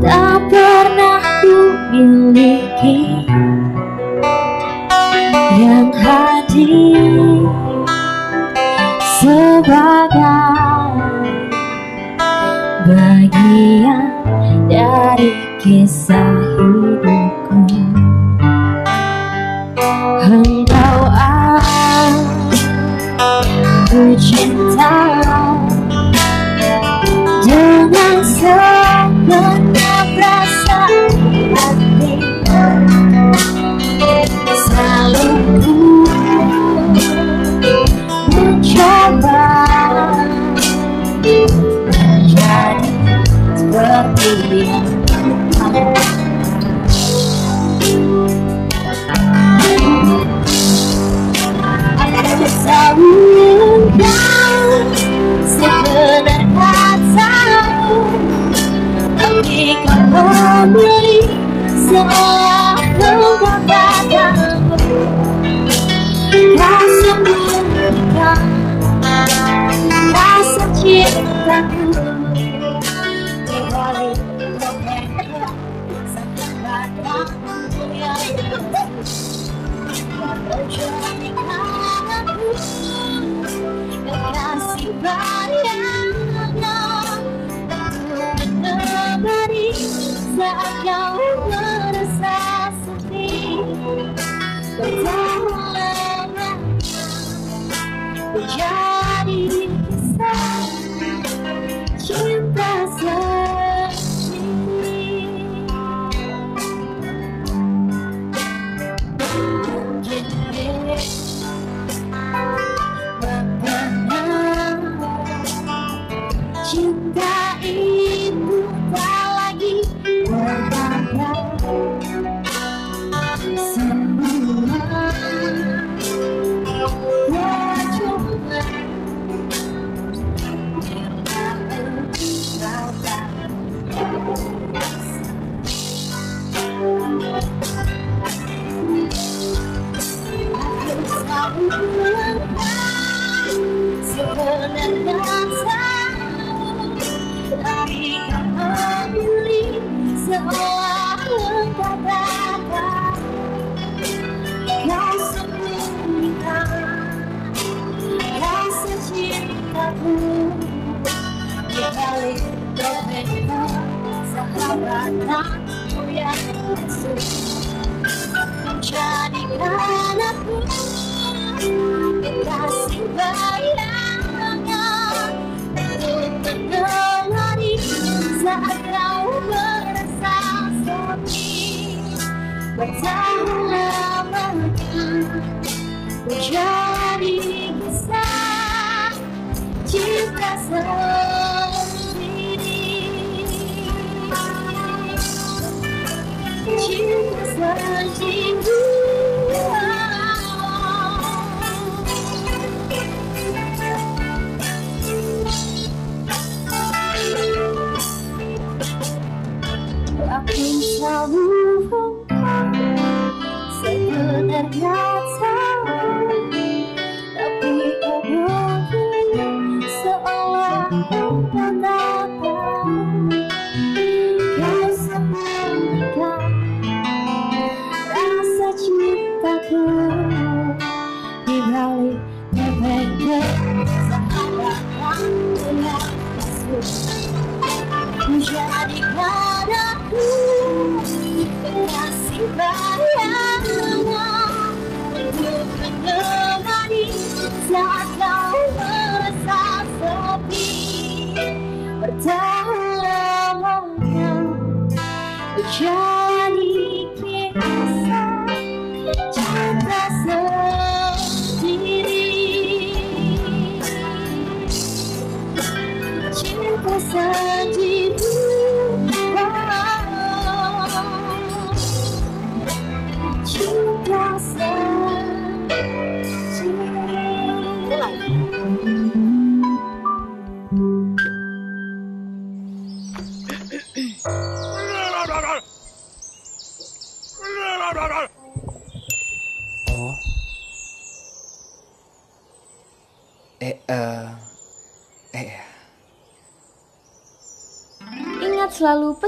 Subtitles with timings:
[0.00, 1.56] tak pernah ku
[1.92, 3.28] miliki.
[5.60, 6.29] Yang hadir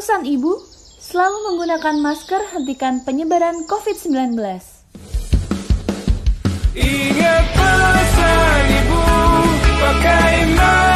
[0.02, 0.58] pesan ibu,
[0.98, 4.34] selalu menggunakan masker hentikan penyebaran COVID-19.
[6.74, 9.02] Ingat pesan ibu,
[9.78, 10.91] pakai maskermu.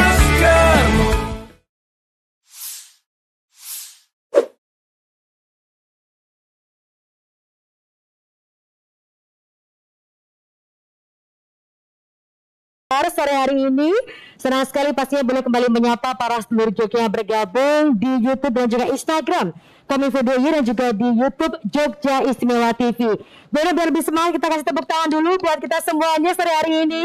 [12.87, 13.91] Sore hari ini,
[14.39, 18.87] senang sekali pastinya boleh kembali menyapa para seluruh joki yang bergabung di YouTube dan juga
[18.87, 19.51] Instagram
[19.91, 23.19] Kominfo DIY dan juga di YouTube Jogja Istimewa TV.
[23.51, 27.03] Boleh biar lebih semangat kita kasih tepuk tangan dulu buat kita semuanya sore hari ini.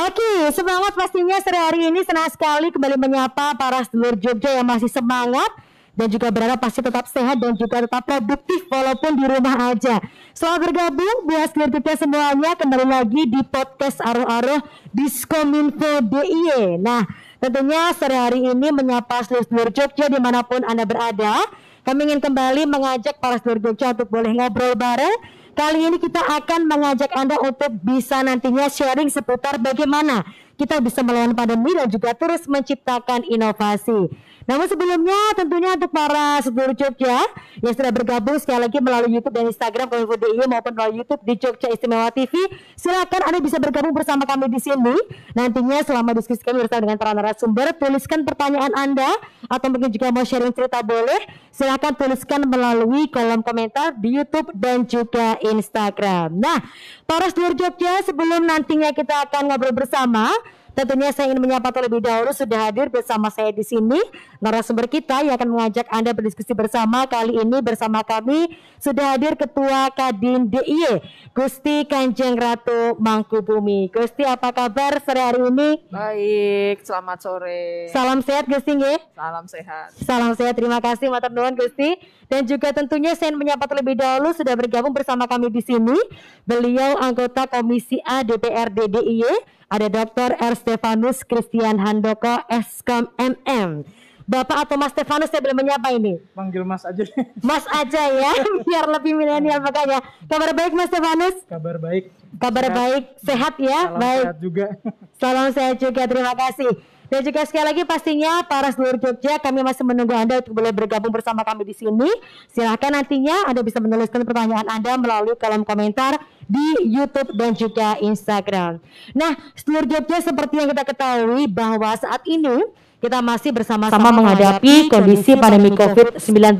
[0.00, 4.88] Oke, semangat pastinya sore hari ini senang sekali kembali menyapa para seluruh Jogja yang masih
[4.88, 5.52] semangat
[5.94, 10.02] dan juga berharap pasti tetap sehat dan juga tetap produktif walaupun di rumah aja.
[10.34, 14.60] Selamat bergabung buat kita semuanya kembali lagi di podcast Aroh-Aroh
[14.90, 16.82] Diskominfo DIY.
[16.82, 17.06] Nah,
[17.38, 21.46] tentunya sore hari ini menyapa seluruh Jogja di mana pun Anda berada.
[21.86, 25.14] Kami ingin kembali mengajak para seluruh Jogja untuk boleh ngobrol bareng.
[25.54, 30.26] Kali ini kita akan mengajak Anda untuk bisa nantinya sharing seputar bagaimana
[30.58, 34.10] kita bisa melawan pandemi dan juga terus menciptakan inovasi.
[34.44, 37.24] Namun sebelumnya tentunya untuk para seluruh Jogja
[37.64, 41.34] yang sudah bergabung sekali lagi melalui YouTube dan Instagram Kominfo DIY maupun melalui YouTube di
[41.40, 42.32] Jogja Istimewa TV,
[42.76, 44.96] silakan Anda bisa bergabung bersama kami di sini.
[45.32, 49.10] Nantinya selama diskusi kami bersama dengan para narasumber, tuliskan pertanyaan Anda
[49.48, 54.84] atau mungkin juga mau sharing cerita boleh, silakan tuliskan melalui kolom komentar di YouTube dan
[54.84, 56.36] juga Instagram.
[56.36, 56.60] Nah,
[57.08, 60.28] para seluruh Jogja sebelum nantinya kita akan ngobrol bersama,
[60.74, 64.02] Tentunya saya ingin menyapa terlebih dahulu sudah hadir bersama saya di sini
[64.42, 68.50] narasumber kita yang akan mengajak Anda berdiskusi bersama kali ini bersama kami
[68.82, 70.98] sudah hadir Ketua Kadin DIY
[71.30, 73.86] Gusti Kanjeng Ratu Mangkubumi.
[73.94, 75.68] Gusti apa kabar sore hari ini?
[75.94, 77.86] Baik, selamat sore.
[77.94, 78.98] Salam sehat Gusti nggih?
[79.14, 79.88] Salam sehat.
[79.94, 81.94] Salam sehat, terima kasih Matur nuwun Gusti.
[82.26, 85.94] Dan juga tentunya saya ingin menyapa terlebih dahulu sudah bergabung bersama kami di sini.
[86.42, 90.38] Beliau anggota Komisi A DPRD DIY ada Dr.
[90.38, 90.54] R.
[90.54, 93.82] Stefanus Christian Handoko, Eskom MM.
[94.24, 96.16] Bapak atau Mas Stefanus saya boleh menyapa ini?
[96.32, 97.12] Manggil Mas aja deh.
[97.48, 98.32] Mas aja ya,
[98.64, 100.00] biar lebih milenial makanya.
[100.30, 101.36] Kabar baik Mas Stefanus?
[101.44, 102.14] Kabar baik.
[102.38, 102.78] Kabar Sehat.
[102.78, 103.80] baik, sehat ya?
[103.84, 104.24] Salam baik.
[104.24, 104.66] sehat juga.
[105.20, 106.70] Salam sehat juga, terima kasih.
[107.12, 111.12] Dan juga sekali lagi pastinya para seluruh Jogja kami masih menunggu Anda untuk boleh bergabung
[111.12, 112.08] bersama kami di sini.
[112.48, 116.16] Silahkan nantinya Anda bisa menuliskan pertanyaan Anda melalui kolom komentar
[116.48, 118.80] di YouTube dan juga Instagram.
[119.16, 122.64] Nah, seluruh Jogja seperti yang kita ketahui bahwa saat ini
[123.04, 126.56] kita masih bersama-sama menghadapi kondisi pandemi COVID-19.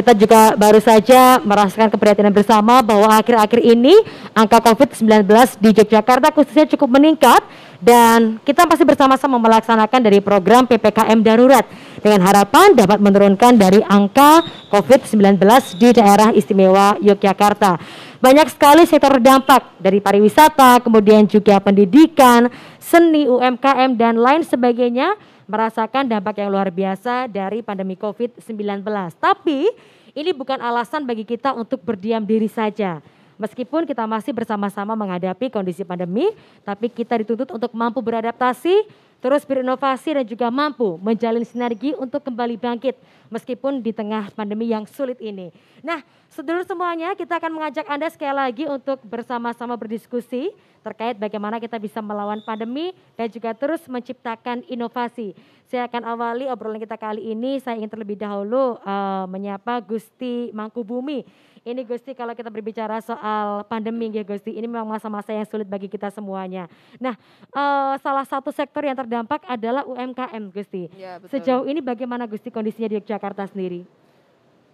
[0.00, 3.92] Kita juga baru saja merasakan keprihatinan bersama bahwa akhir-akhir ini
[4.32, 5.28] angka COVID-19
[5.60, 7.44] di Yogyakarta khususnya cukup meningkat
[7.84, 11.68] dan kita masih bersama-sama melaksanakan dari program PPKM darurat
[12.00, 14.40] dengan harapan dapat menurunkan dari angka
[14.72, 15.36] COVID-19
[15.76, 17.76] di daerah istimewa Yogyakarta.
[18.24, 22.48] Banyak sekali sektor terdampak dari pariwisata, kemudian juga pendidikan,
[22.80, 25.12] seni, UMKM dan lain sebagainya
[25.50, 28.86] merasakan dampak yang luar biasa dari pandemi COVID-19.
[29.18, 29.66] Tapi
[30.14, 33.02] ini bukan alasan bagi kita untuk berdiam diri saja.
[33.40, 36.28] Meskipun kita masih bersama-sama menghadapi kondisi pandemi,
[36.60, 38.84] tapi kita dituntut untuk mampu beradaptasi,
[39.20, 42.96] terus berinovasi dan juga mampu menjalin sinergi untuk kembali bangkit
[43.30, 45.54] meskipun di tengah pandemi yang sulit ini.
[45.80, 51.76] Nah, sedulur semuanya, kita akan mengajak Anda sekali lagi untuk bersama-sama berdiskusi terkait bagaimana kita
[51.76, 55.36] bisa melawan pandemi dan juga terus menciptakan inovasi.
[55.70, 57.62] Saya akan awali obrolan kita kali ini.
[57.62, 61.22] Saya ingin terlebih dahulu uh, menyapa Gusti Mangkubumi.
[61.60, 65.92] Ini Gusti kalau kita berbicara soal pandemi ya Gusti, ini memang masa-masa yang sulit bagi
[65.92, 66.72] kita semuanya.
[66.96, 67.20] Nah,
[67.52, 70.88] uh, salah satu sektor yang terdampak adalah UMKM Gusti.
[70.96, 71.36] Ya, betul.
[71.36, 73.84] Sejauh ini bagaimana Gusti kondisinya di Yogyakarta sendiri?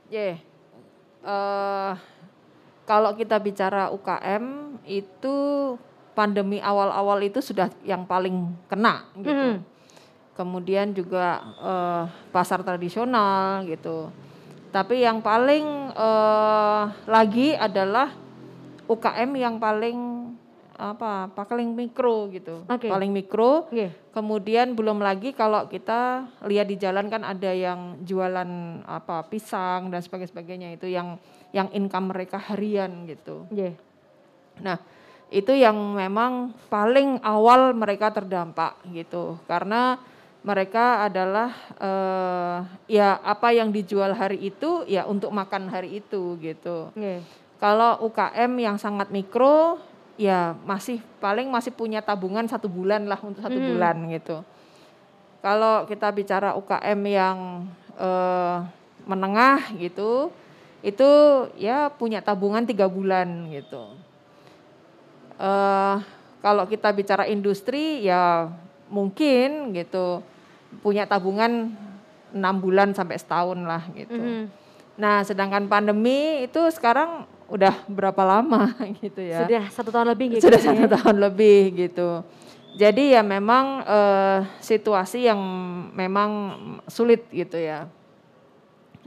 [0.06, 0.38] Yeah.
[1.26, 1.92] Eh,
[2.86, 5.36] kalau kita bicara UKM itu
[6.14, 9.34] pandemi awal-awal itu sudah yang paling kena gitu.
[9.34, 9.54] Mhm.
[10.38, 14.06] Kemudian juga eh, pasar tradisional gitu.
[14.76, 15.64] Tapi yang paling
[15.96, 18.12] eh, lagi adalah
[18.84, 20.28] UKM yang paling
[20.76, 22.92] apa paling mikro gitu Oke.
[22.92, 24.12] paling mikro Nggih.
[24.12, 30.04] kemudian belum lagi kalau kita lihat di jalan kan ada yang jualan apa pisang dan
[30.04, 31.16] sebagainya sebagainya itu yang
[31.56, 33.72] yang income mereka harian gitu Nggih.
[34.64, 34.78] Nah,
[35.28, 39.36] itu yang memang paling awal mereka terdampak gitu.
[39.44, 39.98] Karena
[40.46, 41.50] mereka adalah
[41.82, 46.94] eh, ya apa yang dijual hari itu ya untuk makan hari itu gitu.
[46.94, 47.18] Nggih.
[47.58, 49.82] Kalau UKM yang sangat mikro
[50.14, 53.74] ya masih paling masih punya tabungan satu bulan lah untuk satu Hmm.
[53.74, 54.46] bulan gitu.
[55.42, 57.38] Kalau kita bicara UKM yang
[57.98, 58.58] eh,
[59.02, 60.30] menengah gitu
[60.86, 61.10] itu
[61.58, 63.98] ya punya tabungan tiga bulan gitu.
[65.42, 65.96] Eh,
[66.38, 68.46] kalau kita bicara industri ya
[68.86, 70.22] mungkin gitu
[70.80, 71.72] punya tabungan
[72.34, 74.16] enam bulan sampai setahun lah gitu.
[74.16, 74.44] Mhm.
[74.96, 79.44] Nah, sedangkan pandemi itu sekarang udah berapa lama gitu ya?
[79.44, 80.48] Sudah satu tahun lebih gitu.
[80.48, 80.66] Sudah ya?
[80.72, 82.08] satu tahun lebih gitu.
[82.76, 85.40] Jadi ya memang eh, situasi yang
[85.96, 86.30] memang
[86.88, 87.88] sulit gitu ya.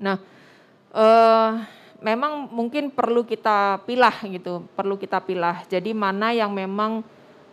[0.02, 0.18] Nah,
[0.94, 1.50] eh,
[2.02, 5.68] memang mungkin perlu kita pilah gitu, perlu kita pilah.
[5.70, 7.06] Jadi mana yang memang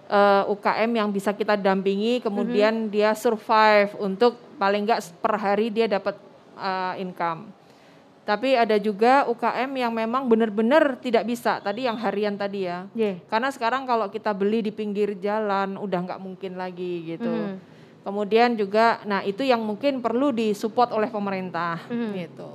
[0.06, 5.86] eh, UKM yang bisa kita dampingi, kemudian dia survive untuk paling enggak per hari dia
[5.86, 6.16] dapat
[6.56, 7.50] eh, income.
[8.26, 11.62] Tapi ada juga UKM yang memang benar-benar tidak bisa.
[11.62, 12.90] Tadi yang harian tadi ya.
[12.90, 13.22] Iya.
[13.30, 17.30] Karena sekarang kalau kita beli di pinggir jalan udah nggak mungkin lagi gitu.
[17.30, 17.54] Mhm.
[18.02, 22.10] Kemudian juga, nah itu yang mungkin perlu disupport oleh pemerintah Mhm.
[22.18, 22.50] gitu.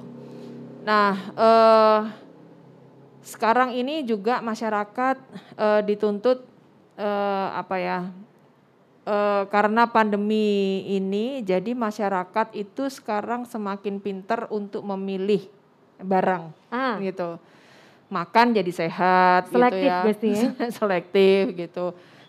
[0.84, 2.00] Nah eh,
[3.24, 5.16] sekarang ini juga masyarakat
[5.56, 6.51] eh, dituntut
[6.98, 8.00] eh, apa ya?
[9.02, 15.50] eh, karena pandemi ini, jadi masyarakat itu sekarang semakin pinter untuk memilih
[16.02, 17.38] barang Ah, gitu.
[18.12, 20.00] Makan jadi sehat Selektif gitu ya.
[20.04, 20.50] pasti ya.
[20.78, 21.86] Selektif gitu.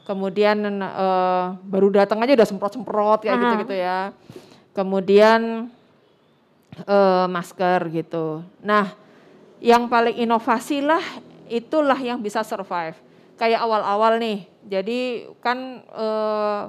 [0.07, 3.42] Kemudian eh, baru datang aja udah semprot-semprot kayak Aha.
[3.47, 3.99] gitu-gitu ya.
[4.73, 5.71] Kemudian
[6.87, 8.40] eh, masker gitu.
[8.64, 8.95] Nah,
[9.62, 11.02] yang paling inovasi lah
[11.47, 12.97] itulah yang bisa survive.
[13.35, 14.39] Kayak awal-awal nih.
[14.62, 14.99] Jadi
[15.39, 16.62] kan eh,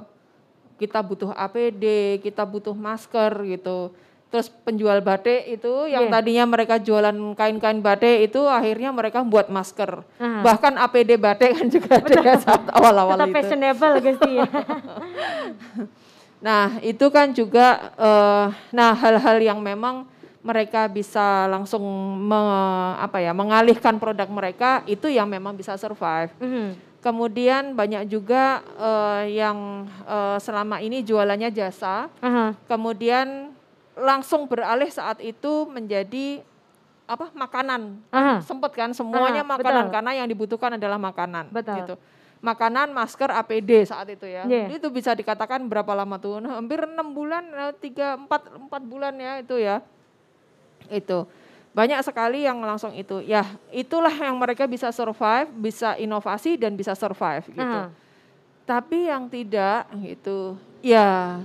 [0.74, 1.84] kita butuh APD,
[2.20, 3.94] kita butuh masker gitu.
[4.26, 6.12] Terus penjual batik itu yang Iya.
[6.12, 10.02] tadinya mereka jualan kain-kain batik itu akhirnya mereka buat masker.
[10.18, 10.42] Aha.
[10.42, 13.36] Bahkan APD batik kan juga ada ya saat awal-awal tetap itu.
[13.36, 14.46] fashionable Gusti ya.
[16.40, 17.66] Nah, itu kan juga
[17.96, 20.04] eh, nah hal-hal yang memang
[20.44, 21.80] mereka bisa langsung
[22.20, 26.28] me- apa ya, mengalihkan produk mereka itu yang memang bisa survive.
[26.36, 26.76] Mhm.
[27.00, 32.52] Kemudian banyak juga eh, yang eh, selama ini jualannya jasa, Aha.
[32.64, 33.56] kemudian
[33.94, 36.44] langsung beralih saat itu menjadi
[37.04, 38.40] apa makanan Aha.
[38.40, 39.94] sempet kan semuanya Ah, makanan betul.
[39.94, 41.76] karena yang dibutuhkan adalah makanan Betul.
[41.78, 41.94] gitu
[42.40, 44.72] makanan masker APD saat itu ya Iya.
[44.72, 49.14] itu bisa dikatakan berapa lama tuh Nah, hampir enam bulan eh, tiga empat empat bulan
[49.14, 49.84] ya itu ya
[50.88, 51.24] itu
[51.74, 53.42] banyak sekali yang langsung itu ya
[53.74, 57.90] itulah yang mereka bisa survive bisa inovasi dan bisa survive gitu Aha.
[58.62, 61.42] tapi yang tidak gitu ya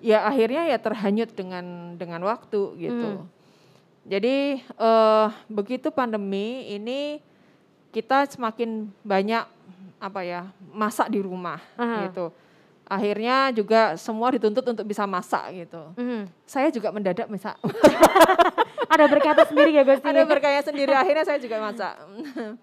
[0.00, 3.28] ya akhirnya ya terhanyut dengan dengan waktu gitu Hmm.
[4.04, 7.20] jadi eh, begitu pandemi ini
[7.92, 9.44] kita semakin banyak
[10.00, 12.08] apa ya masak di rumah Aha.
[12.08, 12.32] gitu
[12.84, 16.28] akhirnya juga semua dituntut untuk bisa masak gitu Mhm.
[16.44, 17.56] saya juga mendadak masak
[18.84, 20.04] Ada berkata sendiri ya Gusti.
[20.04, 21.94] ada berkaya sendiri akhirnya saya juga masak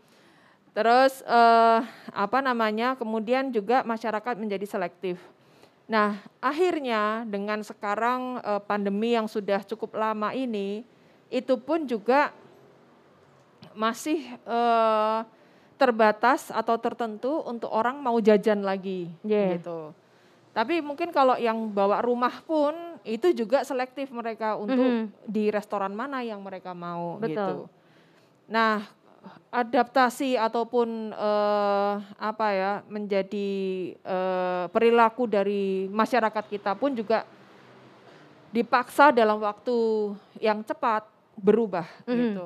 [0.78, 5.18] terus eh, apa namanya kemudian juga masyarakat menjadi selektif
[5.84, 10.86] nah akhirnya dengan sekarang eh, pandemi yang sudah cukup lama ini
[11.28, 12.32] itu pun juga
[13.74, 15.20] masih eh,
[15.76, 19.58] terbatas atau tertentu untuk orang mau jajan lagi Yeah.
[19.58, 19.92] gitu
[20.52, 25.06] tapi mungkin kalau yang bawa rumah pun itu juga selektif mereka untuk Mhm.
[25.26, 27.32] di restoran mana yang mereka mau Betul.
[27.34, 27.56] gitu.
[28.52, 28.84] Nah,
[29.50, 33.50] adaptasi ataupun eh, apa ya menjadi
[33.96, 37.24] eh, perilaku dari masyarakat kita pun juga
[38.52, 39.78] dipaksa dalam waktu
[40.38, 41.08] yang cepat
[41.40, 42.16] berubah Mhm.
[42.20, 42.46] gitu.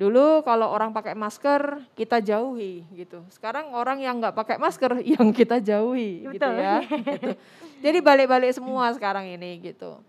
[0.00, 3.20] Dulu kalau orang pakai masker kita jauhi gitu.
[3.28, 6.56] Sekarang orang yang nggak pakai masker yang kita jauhi gitu Betul.
[6.56, 6.80] ya.
[6.80, 7.36] gitu.
[7.84, 10.00] Jadi balik-balik semua sekarang ini gitu.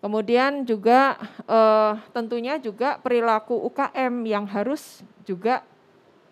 [0.00, 5.60] Kemudian juga eh, tentunya juga perilaku UKM yang harus juga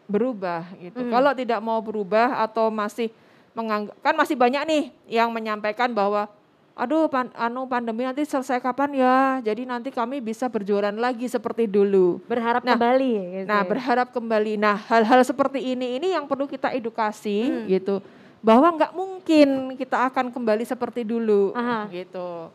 [0.08, 1.04] berubah gitu.
[1.04, 1.12] Mhm.
[1.12, 3.12] Kalau tidak mau berubah atau masih
[3.52, 4.84] menganggap kan masih banyak nih
[5.20, 6.32] yang menyampaikan bahwa
[6.76, 9.16] aduh pan, anu pandemi nanti selesai kapan ya.
[9.40, 12.20] Jadi nanti kami bisa berjualan lagi seperti dulu.
[12.28, 13.48] Berharap Nah, kembali ya Gusti.
[13.48, 14.52] Nah, berharap kembali.
[14.60, 17.64] Nah, hal-hal seperti ini ini yang perlu kita edukasi Hmm.
[17.66, 18.04] gitu.
[18.44, 21.88] Bahwa nggak mungkin kita akan kembali seperti dulu Aha.
[21.88, 22.52] gitu.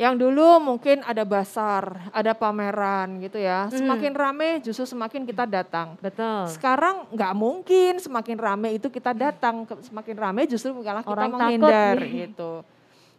[0.00, 3.68] Yang dulu mungkin ada basar, ada pameran gitu ya.
[3.68, 3.84] Hmm.
[3.84, 6.00] Semakin rame justru semakin kita datang.
[6.00, 6.48] Betul.
[6.48, 11.40] Sekarang nggak mungkin semakin rame itu kita datang, semakin rame justru malah kita Orang takut
[11.44, 12.32] menghindar nih.
[12.32, 12.64] gitu.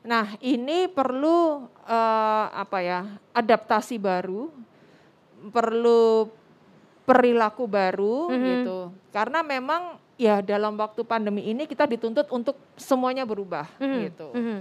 [0.02, 4.50] Nah ini perlu eh, apa ya adaptasi baru,
[5.54, 6.34] perlu
[7.06, 8.42] perilaku baru Mhm.
[8.42, 8.80] gitu.
[9.14, 13.98] Karena memang ya dalam waktu pandemi ini kita dituntut untuk semuanya berubah Mhm.
[14.02, 14.28] gitu.
[14.34, 14.60] Mhm.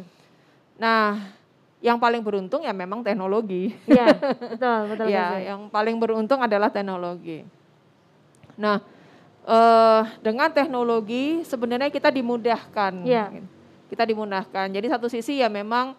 [0.76, 1.39] Nah,
[1.80, 3.72] yang paling beruntung ya memang teknologi.
[3.88, 4.20] Iya,
[4.52, 5.06] betul, betul.
[5.08, 5.40] ya, betul.
[5.48, 7.42] yang paling beruntung adalah teknologi.
[8.60, 8.84] Nah,
[9.48, 12.92] eh, dengan teknologi sebenarnya kita dimudahkan.
[13.02, 13.32] Iya.
[13.88, 14.70] Kita dimudahkan.
[14.70, 15.96] Jadi satu sisi ya memang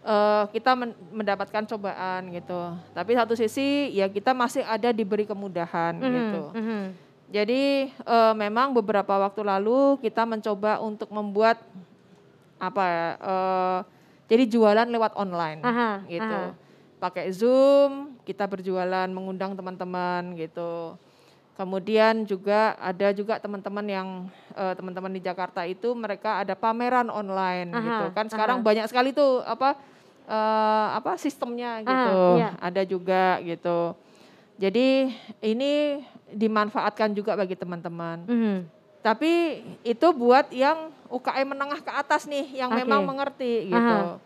[0.00, 2.60] eh, kita men- mendapatkan cobaan gitu.
[2.96, 6.42] Tapi satu sisi ya kita masih ada diberi kemudahan Mhm, gitu.
[6.56, 6.80] mhm.
[7.28, 11.60] Jadi eh, memang beberapa waktu lalu kita mencoba untuk membuat
[12.56, 13.08] apa ya?
[13.20, 13.80] eh,
[14.28, 16.22] jadi jualan lewat online Aha, gitu.
[16.22, 16.54] aha.
[17.00, 20.98] Pakai Zoom, kita berjualan mengundang teman-teman gitu.
[21.56, 24.08] Kemudian juga ada juga teman-teman yang
[24.54, 28.04] eh, teman-teman di Jakarta itu mereka ada pameran online Aha, gitu.
[28.14, 28.66] Kan sekarang aha.
[28.66, 29.74] banyak sekali tuh apa
[30.28, 32.14] eh, apa sistemnya gitu.
[32.38, 32.54] iya.
[32.60, 33.96] Ada juga gitu.
[34.58, 38.26] Jadi ini dimanfaatkan juga bagi teman-teman.
[38.28, 38.56] Mhm.
[39.00, 42.84] Tapi itu buat yang UKM menengah ke atas nih, yang Oke.
[42.84, 43.98] memang mengerti gitu.
[44.04, 44.20] Aha.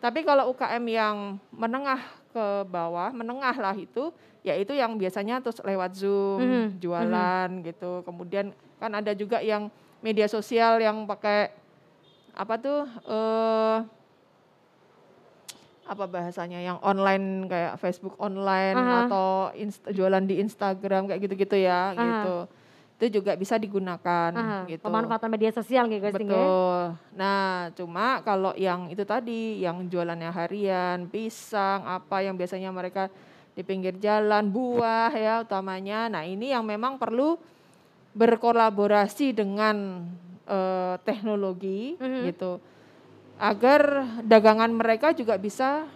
[0.00, 1.16] Tapi kalau UKM yang
[1.48, 2.00] menengah
[2.32, 4.12] ke bawah, menengah lah itu,
[4.44, 8.04] ya itu yang biasanya terus lewat Zoom, Mhm, jualan gitu.
[8.04, 9.72] Kemudian kan ada juga yang
[10.04, 11.48] media sosial yang pakai
[12.34, 13.78] apa tuh eh
[15.84, 19.00] apa bahasanya yang online kayak Facebook online Aha.
[19.04, 19.28] atau
[19.92, 22.00] jualan di Instagram kayak gitu-gitu ya Aha.
[22.00, 22.36] gitu.
[22.94, 24.86] Itu juga bisa digunakan Aha, gitu.
[24.86, 26.14] Pemanfaatan media sosial gitu.
[26.14, 26.94] Betul.
[27.18, 33.10] Nah, cuma kalau yang itu tadi, yang jualannya harian, pisang, apa yang biasanya mereka
[33.54, 36.06] di pinggir jalan, buah ya utamanya.
[36.06, 37.38] Nah, ini yang memang perlu
[38.14, 40.06] berkolaborasi dengan
[40.44, 42.22] eh, teknologi Mhm.
[42.30, 42.60] gitu.
[43.40, 45.88] Agar dagangan mereka juga bisa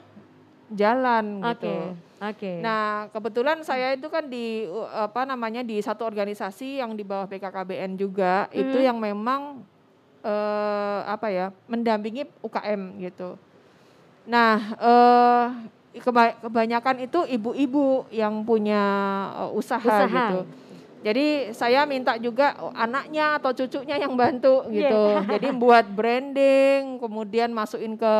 [0.72, 1.74] jalan Oke, gitu.
[2.20, 2.52] Oke.
[2.58, 7.94] Nah, kebetulan saya itu kan di apa namanya di satu organisasi yang di bawah BKKBN
[7.94, 8.86] juga itu Mhm.
[8.86, 9.42] yang memang
[10.18, 13.38] eh apa ya mendampingi UKM gitu.
[14.26, 15.44] Nah, eh
[15.98, 18.82] keba- kebanyakan itu ibu-ibu yang punya
[19.38, 20.06] eh, usaha, Usaha.
[20.06, 20.40] gitu.
[20.98, 25.02] Jadi saya minta juga anaknya atau cucunya yang bantu gitu.
[25.14, 25.38] Iya.
[25.38, 28.14] Jadi buat branding, kemudian masukin ke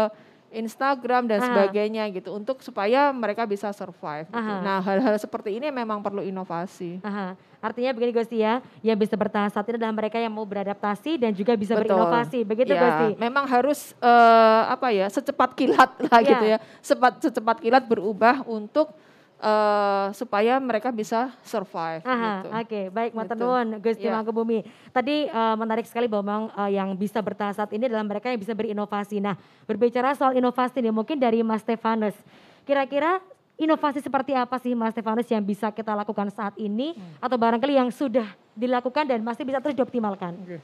[0.51, 1.47] Instagram dan Aha.
[1.47, 4.25] sebagainya gitu untuk supaya mereka bisa survive.
[4.27, 4.39] gitu.
[4.39, 4.61] Aha.
[4.61, 6.99] Nah, hal-hal seperti ini memang perlu inovasi.
[7.01, 7.37] Aha.
[7.59, 11.35] Artinya begini Gusti ya, yang bisa bertahan saat ini adalah mereka yang mau beradaptasi dan
[11.35, 11.91] juga bisa Betul.
[11.91, 12.39] berinovasi.
[12.43, 13.09] Begitu Ya, Gusti.
[13.19, 16.29] memang harus eh, apa ya secepat kilat lah Iya.
[16.31, 18.95] gitu ya, secepat secepat kilat berubah untuk
[19.39, 22.03] eh, supaya mereka bisa survive.
[22.03, 22.49] Aha, gitu.
[22.53, 23.43] oke, baik Matur Gitu.
[23.43, 24.13] nuwun Gusti Ya.
[24.13, 24.59] Mangkubumi.
[24.89, 28.37] Tadi eh, menarik sekali bahwa memang eh, yang bisa bertahan saat ini adalah mereka yang
[28.37, 29.19] bisa berinovasi.
[29.19, 32.15] Nah, berbicara soal inovasi nih, mungkin dari Mas Stefanus.
[32.63, 33.23] Kira-kira
[33.55, 37.19] inovasi seperti apa sih Mas Stefanus yang bisa kita lakukan saat ini Hmm.
[37.21, 40.35] atau barangkali yang sudah dilakukan dan masih bisa terus dioptimalkan?
[40.37, 40.59] Oke.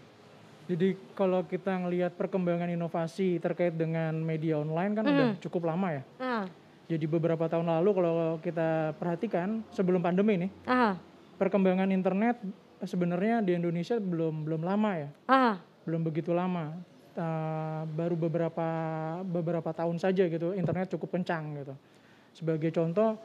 [0.64, 6.02] Jadi kalau kita ngelihat perkembangan inovasi terkait dengan media online kan udah cukup lama ya.
[6.16, 6.44] Ah,
[6.84, 11.00] Jadi beberapa tahun lalu kalau kita perhatikan sebelum pandemi nih, aha,
[11.40, 12.36] perkembangan internet
[12.84, 15.56] sebenarnya di Indonesia belum belum lama ya, aha,
[15.88, 16.76] belum begitu lama.
[17.14, 18.68] Eh, baru beberapa
[19.22, 21.74] beberapa tahun saja gitu internet cukup kencang gitu.
[22.34, 23.16] Sebagai contoh,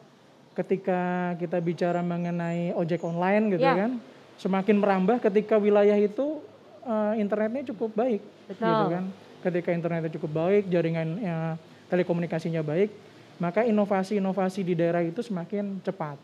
[0.55, 3.75] ketika kita bicara mengenai ojek online gitu Ya.
[3.75, 3.97] kan,
[4.37, 6.39] semakin merambah ketika wilayah itu
[6.87, 8.71] eh, internetnya cukup baik, Betul.
[8.71, 9.03] gitu kan.
[9.43, 11.53] Ketika internetnya cukup baik, jaringan eh,
[11.91, 12.93] telekomunikasinya baik,
[13.39, 16.19] maka inovasi-inovasi di daerah itu semakin cepat.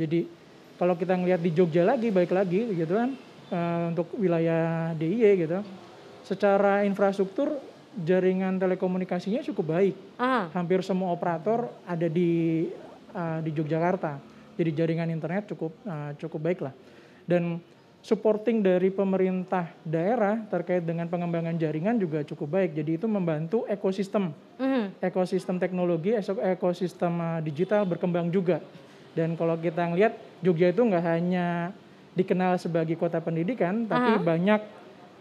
[0.00, 0.24] Jadi
[0.80, 3.12] kalau kita ngelihat di Jogja lagi, baik lagi gitu kan,
[3.52, 5.60] eh, untuk wilayah DIY gitu,
[6.24, 7.60] secara infrastruktur
[7.92, 9.94] jaringan telekomunikasinya cukup baik.
[10.16, 12.64] aha, Hampir semua operator ada di
[13.12, 14.16] eh, di Yogyakarta.
[14.56, 16.74] Jadi jaringan internet cukup eh, cukup baik lah.
[17.28, 17.60] Dan
[18.00, 22.70] supporting dari pemerintah daerah terkait dengan pengembangan jaringan juga cukup baik.
[22.72, 28.64] Jadi itu membantu ekosistem mhm, ekosistem teknologi, ekosistem uh, digital berkembang juga.
[29.12, 31.76] Dan kalau kita ngelihat Jogja itu nggak hanya
[32.16, 34.22] dikenal sebagai kota pendidikan, tapi Aha.
[34.22, 34.60] banyak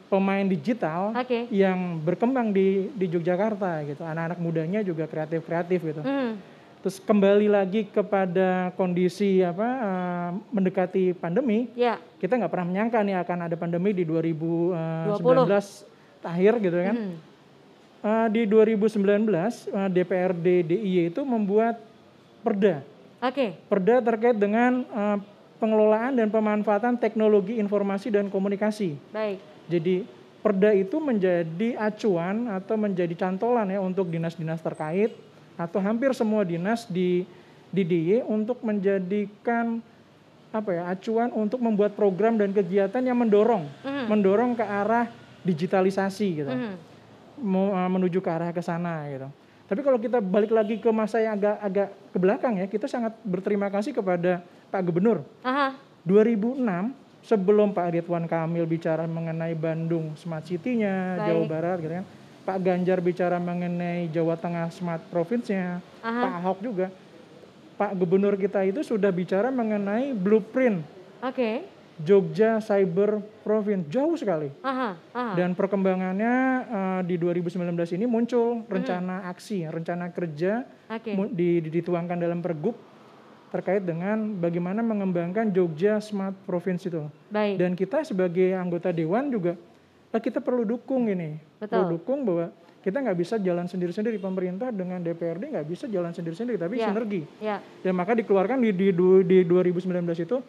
[0.09, 1.45] pemain digital Oke.
[1.53, 4.01] yang berkembang di di Yogyakarta gitu.
[4.07, 6.01] Anak-anak mudanya juga kreatif-kreatif gitu.
[6.01, 13.03] mhm, Terus kembali lagi kepada kondisi apa uh, mendekati pandemi, ya, kita nggak pernah menyangka
[13.03, 16.23] nih akan ada pandemi di 2019 20.
[16.23, 16.95] akhir gitu kan.
[16.97, 17.27] mhm,
[17.99, 18.95] Uh, di 2019
[19.75, 21.83] uh, DPRD DIY itu membuat
[22.39, 22.79] perda,
[23.19, 25.19] oke, perda terkait dengan uh,
[25.59, 28.95] pengelolaan dan pemanfaatan teknologi informasi dan komunikasi.
[29.11, 30.07] baik, Jadi
[30.39, 35.11] perda itu menjadi acuan atau menjadi cantolan ya untuk dinas-dinas terkait
[35.59, 37.27] atau hampir semua dinas di
[37.69, 39.83] di DIY untuk menjadikan
[40.49, 44.05] apa ya acuan untuk membuat program dan kegiatan yang mendorong Mhm.
[44.07, 45.05] mendorong ke arah
[45.43, 49.27] digitalisasi gitu uh, menuju ke arah ke sana gitu.
[49.69, 53.13] Tapi kalau kita balik lagi ke masa yang agak agak ke belakang ya, kita sangat
[53.21, 55.21] berterima kasih kepada Pak Gubernur.
[55.45, 55.77] Aha.
[56.01, 56.57] 2006
[57.21, 61.27] sebelum Pak Ridwan Kamil bicara mengenai Bandung Smart City-nya, Baik.
[61.29, 62.05] Jawa Barat gitu kan.
[62.49, 66.17] Pak Ganjar bicara mengenai Jawa Tengah Smart Province-nya, Aha.
[66.17, 66.89] Pak Ahok juga.
[67.77, 70.81] Pak Gubernur kita itu sudah bicara mengenai blueprint
[71.21, 71.61] Oke.
[71.95, 74.49] Jogja Cyber Province jauh sekali.
[74.65, 74.97] Aha.
[75.13, 75.33] Aha.
[75.37, 76.33] Dan perkembangannya
[76.65, 80.65] eh, di 2019 ini muncul rencana aksi, rencana kerja
[81.29, 82.73] di- di- dituangkan dalam pergub
[83.49, 87.05] terkait dengan bagaimana mengembangkan Jogja Smart Province itu.
[87.29, 87.61] Baik.
[87.61, 89.53] Dan kita sebagai anggota dewan juga
[90.09, 91.69] eh, kita perlu dukung ini, Betul.
[91.69, 96.55] perlu dukung bahwa kita nggak bisa jalan sendiri-sendiri pemerintah dengan DPRD nggak bisa jalan sendiri-sendiri
[96.55, 96.87] tapi Ya.
[96.87, 97.21] sinergi.
[97.43, 97.57] Ya.
[97.83, 98.87] Dan maka dikeluarkan di, di,
[99.27, 100.39] di 2019 itu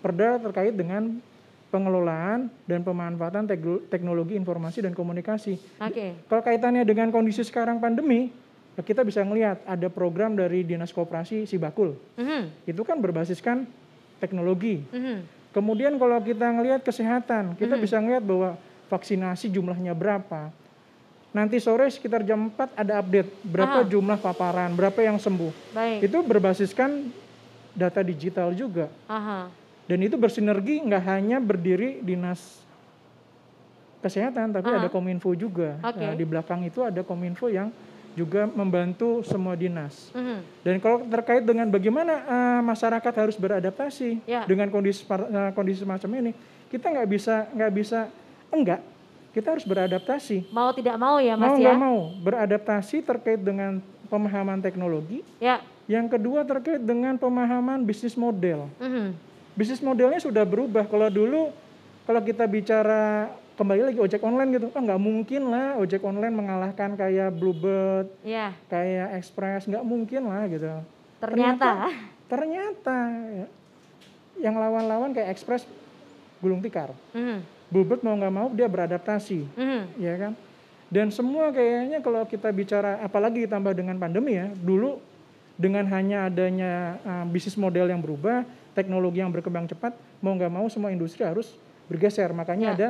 [0.00, 1.20] perda terkait dengan
[1.68, 5.58] pengelolaan dan pemanfaatan tekno- teknologi informasi dan komunikasi.
[5.82, 6.14] Oke.
[6.24, 8.30] Kalau kaitannya dengan kondisi sekarang pandemi,
[8.78, 11.98] kita bisa melihat ada program dari Dinas Koperasi Sibakul.
[12.14, 12.64] Mhm.
[12.64, 13.66] Itu kan berbasiskan
[14.18, 14.86] teknologi.
[14.88, 15.16] Mhm.
[15.50, 20.50] Kemudian kalau kita ngelihat kesehatan, kita bisa ngelihat bahwa vaksinasi jumlahnya berapa.
[21.30, 23.38] Nanti sore sekitar jam 4 ada update Ah.
[23.44, 25.74] berapa jumlah paparan, berapa yang sembuh.
[25.74, 26.06] Baik.
[26.06, 27.10] Itu berbasiskan
[27.74, 28.86] data digital juga.
[29.10, 29.50] Aha.
[29.84, 32.62] Dan itu bersinergi nggak hanya berdiri dinas
[33.98, 34.78] kesehatan, tapi Ah.
[34.78, 35.80] ada kominfo juga.
[35.80, 35.98] Oke.
[35.98, 37.72] Nah, di belakang itu ada kominfo yang
[38.14, 40.14] juga membantu semua dinas.
[40.14, 40.38] Mhm.
[40.62, 44.46] Dan kalau terkait dengan bagaimana eh, masyarakat harus beradaptasi Ya.
[44.46, 46.32] dengan kondisi eh, kondisi semacam ini,
[46.70, 48.06] kita nggak bisa nggak bisa
[48.54, 48.80] enggak.
[49.34, 50.46] Kita harus beradaptasi.
[50.48, 51.62] Mau tidak mau ya Mas mau ya?
[51.66, 55.26] nggak mau beradaptasi terkait dengan pemahaman teknologi.
[55.42, 55.58] Ya.
[55.84, 58.70] Yang kedua terkait dengan pemahaman bisnis model.
[58.78, 59.34] Mhm.
[59.54, 60.82] bisnis modelnya sudah berubah.
[60.82, 61.54] Kalau dulu
[62.02, 66.98] kalau kita bicara kembali lagi ojek online gitu, ah nggak mungkin lah ojek online mengalahkan
[66.98, 68.50] kayak Bluebird, Ya.
[68.66, 70.66] kayak Express, nggak mungkin lah gitu.
[71.22, 71.86] Ternyata.
[72.24, 72.98] ternyata
[73.30, 73.46] ya,
[74.42, 75.62] yang lawan-lawan kayak Express
[76.42, 76.90] gulung tikar.
[77.14, 77.53] Mhm.
[77.74, 79.82] Bluebird mau nggak mau dia beradaptasi, Mhm.
[79.98, 80.32] ya kan?
[80.86, 85.02] Dan semua kayaknya kalau kita bicara apalagi ditambah dengan pandemi ya, dulu
[85.58, 89.90] dengan hanya adanya uh, bisnis model yang berubah, teknologi yang berkembang cepat,
[90.22, 91.58] mau nggak mau semua industri harus
[91.90, 92.30] bergeser.
[92.30, 92.74] Makanya Ya.
[92.74, 92.88] ada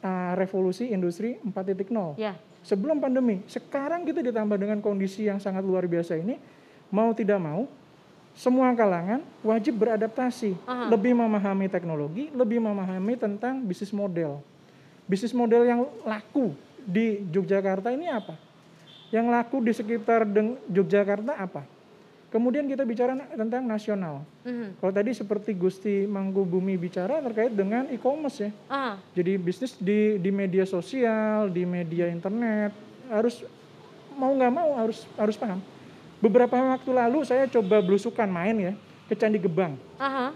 [0.00, 2.16] uh, revolusi industri 4.0.
[2.16, 2.32] Ya.
[2.64, 6.40] Sebelum pandemi, sekarang kita ditambah dengan kondisi yang sangat luar biasa ini,
[6.88, 7.68] mau tidak mau,
[8.34, 10.90] semua kalangan wajib beradaptasi, Aha.
[10.90, 14.42] lebih memahami teknologi, lebih memahami tentang bisnis model.
[15.06, 16.50] Bisnis model yang laku
[16.82, 18.34] di Yogyakarta ini apa?
[19.14, 20.26] Yang laku di sekitar
[20.66, 21.62] Yogyakarta apa?
[22.34, 24.26] Kemudian kita bicara tentang nasional.
[24.42, 24.82] Mhm.
[24.82, 28.50] Kalau tadi seperti Gusti Manggubumi bicara terkait dengan e-commerce ya.
[28.66, 28.98] Ah.
[29.14, 32.74] Jadi bisnis di di media sosial, di media internet
[33.06, 33.46] harus
[34.18, 35.62] mau nggak mau harus harus paham.
[36.24, 38.72] Beberapa waktu lalu saya coba belusukan main ya
[39.04, 39.76] ke Candi Gebang.
[40.00, 40.32] Aha.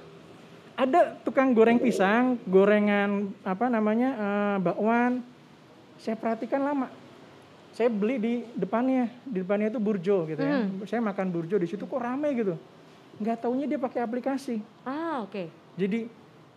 [0.76, 5.24] Ada tukang goreng pisang, gorengan apa namanya eh, bakwan.
[5.96, 6.92] Saya perhatikan lama.
[7.72, 10.68] Saya beli di depannya, di depannya itu burjo gitu ya.
[10.84, 12.60] Saya makan burjo di situ kok rame gitu.
[13.16, 14.60] Nggak taunya dia pakai aplikasi.
[14.84, 15.48] Ah, oke.
[15.80, 16.04] Jadi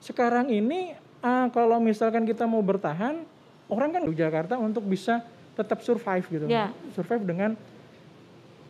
[0.04, 0.92] sekarang ini
[1.24, 3.24] ah, kalau misalkan kita mau bertahan,
[3.72, 5.24] orang kan di Jakarta untuk bisa
[5.56, 6.46] tetap survive gitu.
[6.52, 6.76] Ya.
[6.92, 7.56] Survive dengan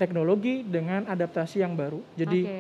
[0.02, 2.02] teknologi, dengan adaptasi yang baru.
[2.18, 2.60] Jadi Oke.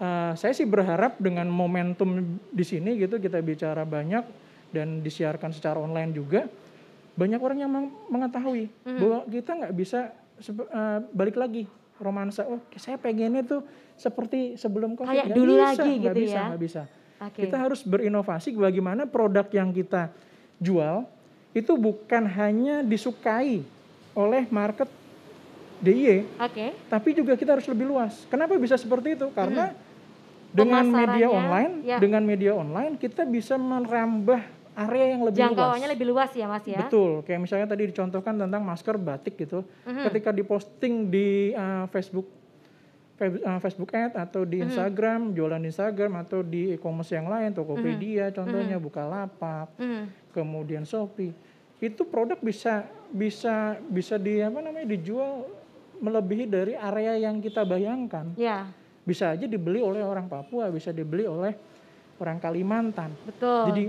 [0.00, 4.24] ah, saya sih berharap dengan momentum di sini gitu kita bicara banyak
[4.72, 6.48] dan disiarkan secara online juga,
[7.12, 8.96] banyak orang yang meng- mengetahui Mhm.
[8.96, 10.00] bahwa kita nggak bisa
[10.72, 11.68] ah, balik lagi
[12.00, 12.48] romansa.
[12.48, 13.60] Oh, saya pengennya tuh
[13.92, 15.12] seperti sebelum covid.
[15.12, 16.56] Kayak Nggak dulu bisa, lagi nggak gitu bisa, ya.
[16.56, 16.82] bisa.
[17.20, 17.38] Oke.
[17.44, 20.08] Kita harus berinovasi bagaimana produk yang kita
[20.56, 21.04] jual
[21.52, 23.60] itu bukan hanya disukai
[24.16, 24.88] oleh market
[25.80, 26.66] DIY, Oke.
[26.86, 28.28] tapi juga kita harus lebih luas.
[28.28, 29.32] Kenapa bisa seperti itu?
[29.32, 29.72] Karena
[30.50, 30.92] dengan Hmm.
[30.94, 31.96] media Pemasarannya, online, ya.
[31.98, 34.40] dengan media online kita bisa merambah
[34.72, 35.94] area yang lebih Jangkauannya luas.
[35.94, 36.80] lebih luas ya, Mas ya.
[36.80, 39.64] Betul, kayak misalnya tadi dicontohkan tentang masker batik gitu.
[39.82, 40.02] Mhm.
[40.04, 42.28] Ketika diposting di uh, Facebook
[43.20, 48.28] uh, Facebook Ad atau di Instagram, jualan di Instagram atau di e-commerce yang lain, Tokopedia
[48.28, 48.34] Mhm.
[48.34, 50.02] contohnya, Bukalapak, Mhm.
[50.32, 51.36] kemudian Shopee.
[51.78, 55.44] Itu produk bisa bisa bisa di apa namanya dijual
[56.00, 58.32] melebihi dari area yang kita bayangkan.
[58.34, 61.52] Ya, Bisa aja dibeli oleh orang Papua, bisa dibeli oleh
[62.20, 63.12] orang Kalimantan.
[63.24, 63.64] betul.
[63.72, 63.84] Jadi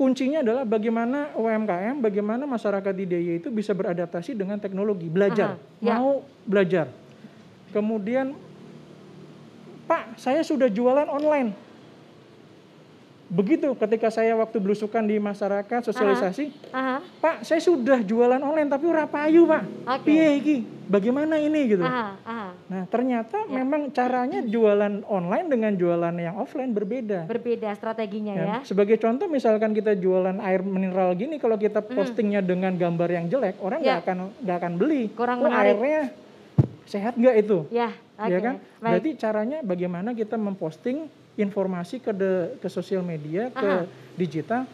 [0.00, 5.84] kuncinya adalah bagaimana UMKM, bagaimana masyarakat di DIY itu bisa beradaptasi dengan teknologi, belajar, Aha,
[5.84, 5.96] ya.
[6.00, 6.88] mau belajar.
[7.70, 8.32] Kemudian,
[9.84, 11.52] Pak, saya sudah jualan online.
[13.30, 16.98] Begitu ketika saya waktu belusukan di masyarakat sosialisasi, Aha.
[17.22, 19.62] Pak, saya sudah jualan online tapi ora payu, Pak.
[19.86, 20.02] Oke.
[20.04, 20.56] Piye iki?
[20.90, 21.86] Bagaimana ini gitu.
[21.86, 22.48] Aha, aha.
[22.66, 23.62] Nah, ternyata Ya.
[23.62, 27.30] memang caranya jualan online dengan jualan yang offline berbeda.
[27.30, 28.56] Berbeda strateginya Ya, ya.
[28.66, 31.94] Sebagai contoh misalkan kita jualan air mineral gini kalau kita Hmm.
[31.94, 34.02] postingnya dengan gambar yang jelek, orang nggak Ya.
[34.02, 35.02] akan nggak akan beli.
[35.14, 35.78] Kurang Oh, menarik.
[35.78, 36.02] airnya
[36.84, 37.58] sehat nggak itu?
[37.70, 38.26] Ya, oke.
[38.26, 38.54] Ya kan?
[38.58, 38.82] Baik.
[38.82, 43.56] Berarti caranya bagaimana kita memposting informasi ke de- ke sosial media, Aha.
[43.56, 43.70] ke
[44.16, 44.66] digital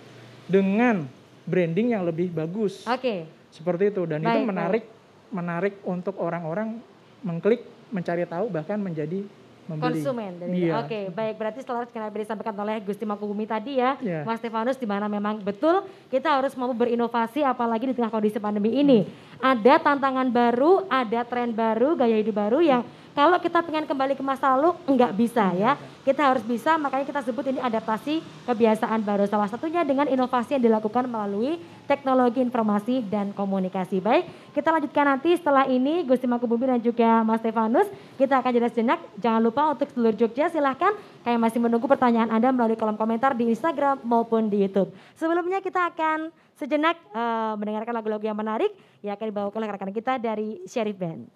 [0.46, 1.04] dengan
[1.42, 2.82] branding yang lebih bagus.
[2.84, 3.26] Oke.
[3.48, 4.84] Seperti itu dan itu Baik, menarik
[5.26, 6.78] menarik untuk orang-orang
[7.20, 9.26] mengklik, mencari tahu bahkan menjadi
[9.66, 9.98] membeli.
[9.98, 10.72] konsumen dari Iya.
[10.78, 14.22] Oke, baik berarti setelah yang disampaikan oleh Gusti Mangkubumi tadi ya, Iya.
[14.22, 18.70] Mas Stefanus di mana memang betul kita harus mau berinovasi apalagi di tengah kondisi pandemi
[18.72, 19.02] ini.
[19.36, 24.22] Ada tantangan baru, ada tren baru, gaya hidup baru yang kalau kita pengen kembali ke
[24.22, 25.74] masa lalu nggak bisa ya.
[26.06, 29.26] Kita harus bisa, makanya kita sebut ini adaptasi kebiasaan baru.
[29.26, 31.58] Salah satunya dengan inovasi yang dilakukan melalui
[31.90, 33.98] teknologi informasi dan komunikasi.
[33.98, 37.90] Baik, kita lanjutkan nanti setelah ini Gusti Mangkubumi dan juga Mas Stefanus.
[38.14, 39.02] Kita akan jeda sejenak.
[39.18, 40.94] Jangan lupa untuk seluruh Jogja silahkan
[41.26, 44.94] kami masih menunggu pertanyaan Anda melalui kolom komentar di Instagram maupun di YouTube.
[45.18, 48.70] Sebelumnya kita akan sejenak eh, mendengarkan lagu-lagu yang menarik
[49.02, 51.35] yang akan dibawakan oleh rekan kita dari Sheriff Band.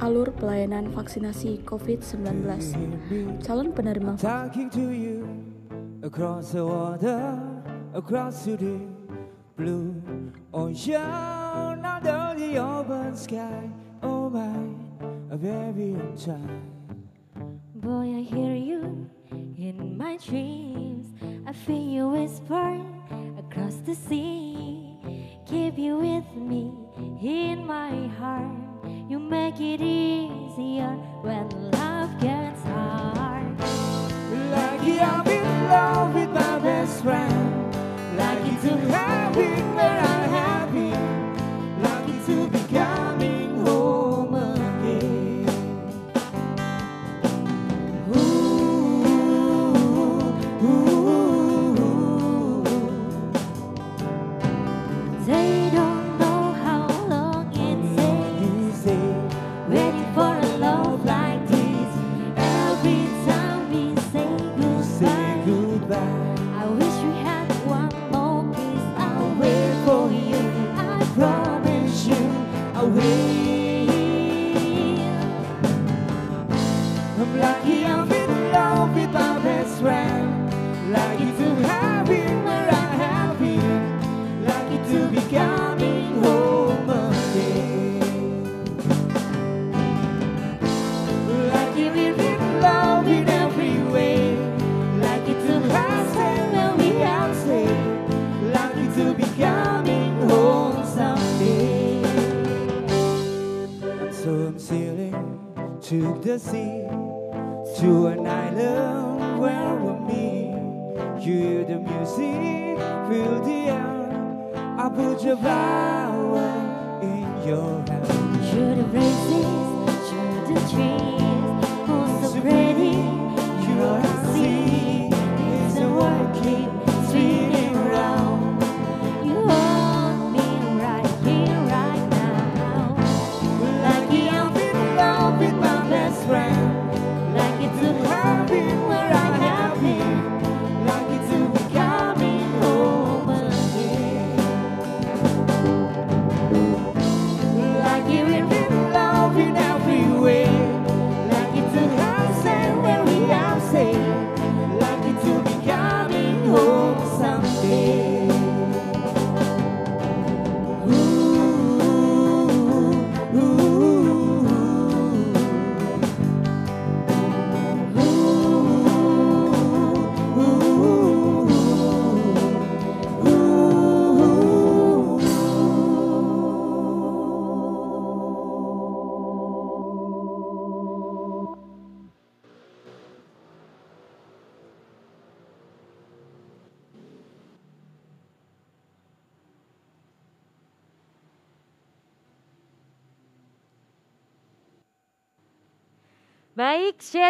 [0.00, 3.38] Alur pelayanan vaksinasi COVID-19.
[3.44, 5.28] Calon penerima Talking to you
[6.02, 7.38] across the water,
[7.94, 8.80] across to the
[9.54, 9.94] blue
[10.50, 10.98] ocean,
[11.84, 13.68] under the open sky.
[14.02, 14.58] Oh my,
[15.30, 16.64] a baby on time.
[17.76, 19.06] Boy, I hear you
[19.60, 21.12] in my dreams.
[21.46, 22.80] I feel you whisper
[23.36, 24.96] across the sea.
[25.46, 26.72] Keep you with me
[27.20, 28.59] in my heart.
[29.10, 30.92] You make it easier
[31.22, 33.58] when love gets hard.
[33.58, 37.74] Lucky I'm in love with my best friend.
[38.16, 40.09] Lucky to have him where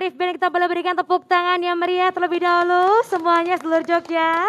[0.01, 4.49] Sheriff Band kita boleh berikan tepuk tangan yang meriah terlebih dahulu semuanya seluruh Jogja.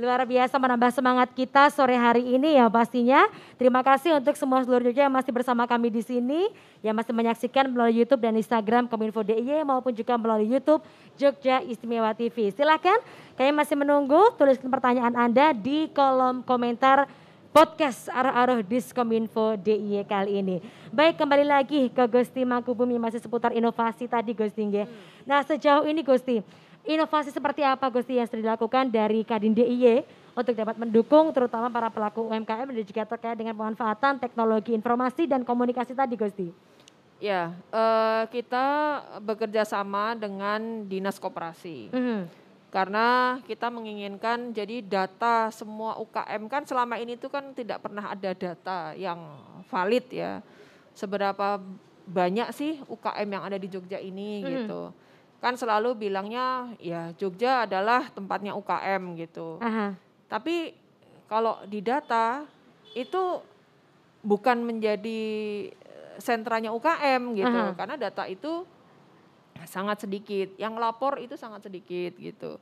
[0.00, 3.28] Luar biasa menambah semangat kita sore hari ini ya pastinya.
[3.60, 6.48] Terima kasih untuk semua seluruh Jogja yang masih bersama kami di sini,
[6.80, 10.80] yang masih menyaksikan melalui YouTube dan Instagram Kominfo DIY maupun juga melalui YouTube
[11.20, 12.48] Jogja Istimewa TV.
[12.48, 12.96] Silakan,
[13.36, 17.04] kami masih menunggu tuliskan pertanyaan Anda di kolom komentar
[17.52, 20.56] podcast Arah-Arah Diskominfo DIY kali ini.
[20.92, 24.86] Baik kembali lagi ke Gusti Mangkubumi masih seputar inovasi tadi Gusti nggih.
[25.24, 26.44] Nah sejauh ini Gusti,
[26.84, 30.04] inovasi seperti apa Gusti yang sudah dilakukan dari Kadin DIY
[30.38, 35.42] untuk dapat mendukung terutama para pelaku UMKM dan juga terkait dengan pemanfaatan teknologi informasi dan
[35.42, 36.48] komunikasi tadi Gusti?
[37.18, 38.66] Ya, eh, kita
[39.18, 41.90] bekerja sama dengan dinas koperasi.
[41.90, 42.47] Mhm.
[42.68, 48.36] Karena kita menginginkan jadi data semua UKM kan selama ini itu kan tidak pernah ada
[48.36, 49.16] data yang
[49.72, 50.44] valid ya.
[50.92, 51.56] Seberapa
[52.04, 54.48] banyak sih UKM yang ada di Jogja ini Mhm.
[54.52, 54.92] gitu.
[55.40, 59.56] Kan selalu bilangnya ya Jogja adalah tempatnya UKM gitu.
[59.64, 59.96] Aha.
[60.28, 60.76] Tapi
[61.24, 62.44] kalau di data
[62.92, 63.40] itu
[64.20, 65.22] bukan menjadi
[65.72, 67.72] eh, sentranya UKM gitu Aha.
[67.72, 68.66] karena data itu
[69.66, 72.60] sangat sedikit, yang lapor itu sangat sedikit gitu.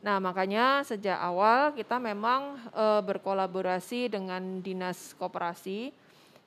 [0.00, 5.92] Nah makanya sejak awal kita memang eh, berkolaborasi dengan dinas koperasi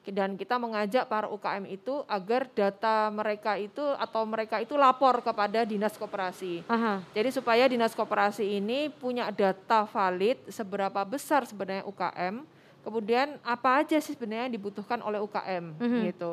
[0.04, 5.64] dan kita mengajak para UKM itu agar data mereka itu atau mereka itu lapor kepada
[5.64, 6.60] dinas koperasi.
[6.68, 7.00] Aha.
[7.16, 12.44] Jadi supaya dinas koperasi ini punya data valid seberapa besar sebenarnya UKM,
[12.84, 16.00] kemudian apa aja sih sebenarnya yang dibutuhkan oleh UKM Mhm.
[16.12, 16.32] gitu.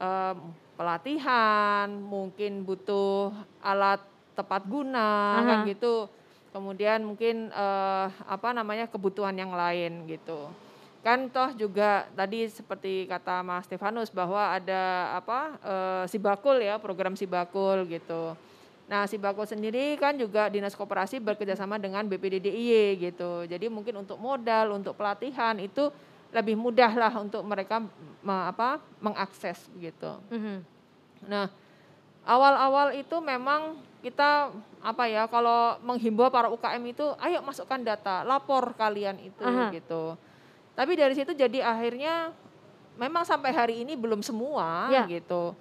[0.00, 0.38] Em,
[0.78, 3.98] pelatihan, mungkin butuh alat
[4.38, 5.68] tepat guna kan Aha.
[5.68, 6.06] gitu.
[6.54, 10.46] Kemudian mungkin eh, apa namanya kebutuhan yang lain gitu.
[11.02, 17.18] Kan toh juga tadi seperti kata Mas Stefanus bahwa ada apa eh, Sibakul ya, program
[17.18, 18.38] Sibakul gitu.
[18.88, 23.44] Nah, Sibakul sendiri kan juga dinas koperasi bekerjasama dengan BPDDIY gitu.
[23.44, 25.92] Jadi mungkin untuk modal, untuk pelatihan itu
[26.28, 27.80] lebih mudah lah untuk mereka
[28.20, 30.20] me- apa mengakses gitu.
[30.28, 30.60] Mhm.
[31.26, 31.48] Nah,
[32.22, 38.76] awal-awal itu memang kita apa ya kalau menghimbau para UKM itu ayo masukkan data, lapor
[38.76, 39.72] kalian itu Aha.
[39.74, 40.14] gitu.
[40.78, 42.30] Tapi dari situ jadi akhirnya
[42.94, 45.02] memang sampai hari ini belum semua Ya.
[45.08, 45.56] gitu.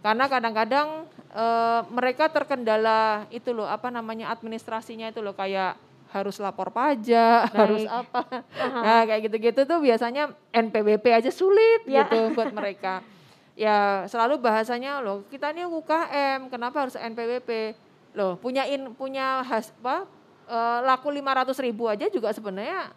[0.00, 5.78] Karena kadang-kadang eh, mereka terkendala itu loh apa namanya administrasinya itu loh kayak
[6.10, 7.98] harus lapor pajak, harus Baik.
[8.02, 8.22] apa.
[8.58, 12.04] Nah, kayak gitu-gitu tuh biasanya NPWP aja sulit Ya.
[12.06, 13.00] gitu buat mereka.
[13.60, 17.76] Ya, selalu bahasanya loh, kita ini UKM, kenapa harus NPWP?
[18.16, 20.08] Loh, punyain punya has, apa,
[20.48, 22.88] eh, laku 500 ribu aja juga sebenarnya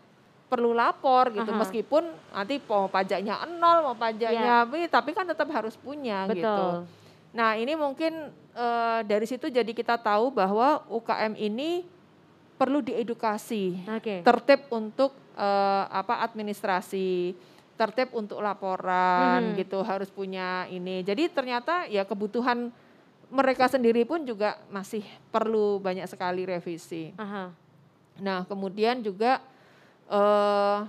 [0.47, 1.59] perlu lapor gitu Aha.
[1.59, 6.39] meskipun nanti mau pajaknya nol mau pajaknya ini, tapi kan tetap harus punya gitu.
[6.45, 6.87] Betul.
[7.35, 11.83] Nah ini mungkin eh, dari situ jadi kita tahu bahwa UKM ini
[12.55, 14.21] perlu diedukasi Oke.
[14.21, 17.33] tertib untuk eh, apa administrasi,
[17.73, 19.57] tertib untuk laporan Mhm.
[19.57, 21.01] gitu harus punya ini.
[21.01, 22.69] Jadi ternyata ya kebutuhan
[23.33, 25.01] mereka sendiri pun juga masih
[25.33, 27.17] perlu banyak sekali revisi.
[27.17, 27.49] Aha.
[28.21, 29.41] Nah kemudian juga
[30.05, 30.79] eh,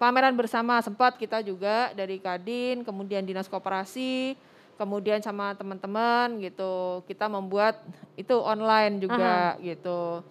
[0.00, 4.32] pameran bersama sempat kita juga dari Kadin, kemudian dinas koperasi,
[4.80, 7.76] kemudian sama teman-teman gitu kita membuat
[8.16, 10.24] itu online juga gitu.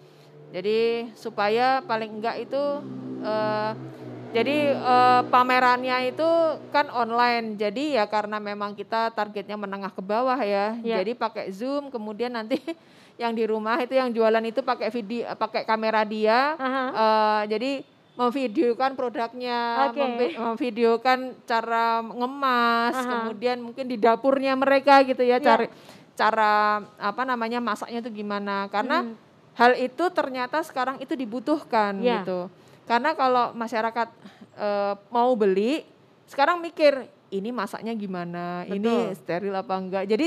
[0.51, 2.63] Jadi supaya paling enggak itu
[3.23, 3.71] eh,
[4.31, 6.29] jadi eh, pamerannya itu
[6.71, 7.55] kan online.
[7.55, 10.75] Jadi ya karena memang kita targetnya menengah ke bawah ya.
[10.83, 10.99] Ya.
[10.99, 12.59] Jadi pakai Zoom kemudian nanti
[13.21, 16.55] yang di rumah itu yang jualan itu pakai video pakai kamera dia.
[16.55, 16.83] Aha.
[16.91, 17.71] Eh, jadi
[18.11, 23.07] memvideokan produknya, memvi- memvideokan cara ngemas, Aha.
[23.07, 25.55] kemudian mungkin di dapurnya mereka gitu ya, Ya.
[25.55, 25.71] cari
[26.11, 28.67] cara apa namanya masaknya itu gimana.
[28.67, 29.30] Karena Mhm.
[29.61, 32.25] Hal itu ternyata sekarang itu dibutuhkan Ya.
[32.25, 32.49] gitu.
[32.89, 34.09] Karena kalau masyarakat
[34.51, 35.85] eh, mau beli,
[36.25, 39.15] sekarang mikir ini masaknya gimana, ini Betul.
[39.15, 40.03] steril apa enggak.
[40.03, 40.25] Jadi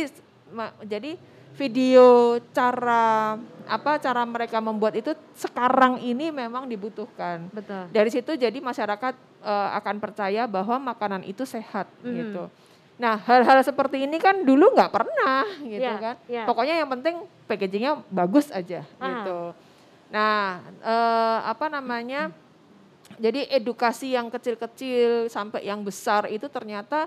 [0.49, 1.19] ma- jadi
[1.55, 2.07] video
[2.51, 7.47] cara apa cara mereka membuat itu sekarang ini memang dibutuhkan.
[7.51, 7.91] Betul.
[7.91, 12.15] Dari situ jadi masyarakat eh, akan percaya bahwa makanan itu sehat Mhm.
[12.15, 12.45] gitu.
[12.95, 16.17] Nah hal-hal seperti ini kan dulu nggak pernah gitu Ya, kan.
[16.27, 16.45] ya.
[16.47, 19.07] Pokoknya yang penting packagingnya bagus aja Ah.
[19.11, 19.39] gitu.
[20.11, 22.31] Nah eh, apa namanya?
[23.15, 27.07] Jadi edukasi yang kecil-kecil sampai yang besar itu ternyata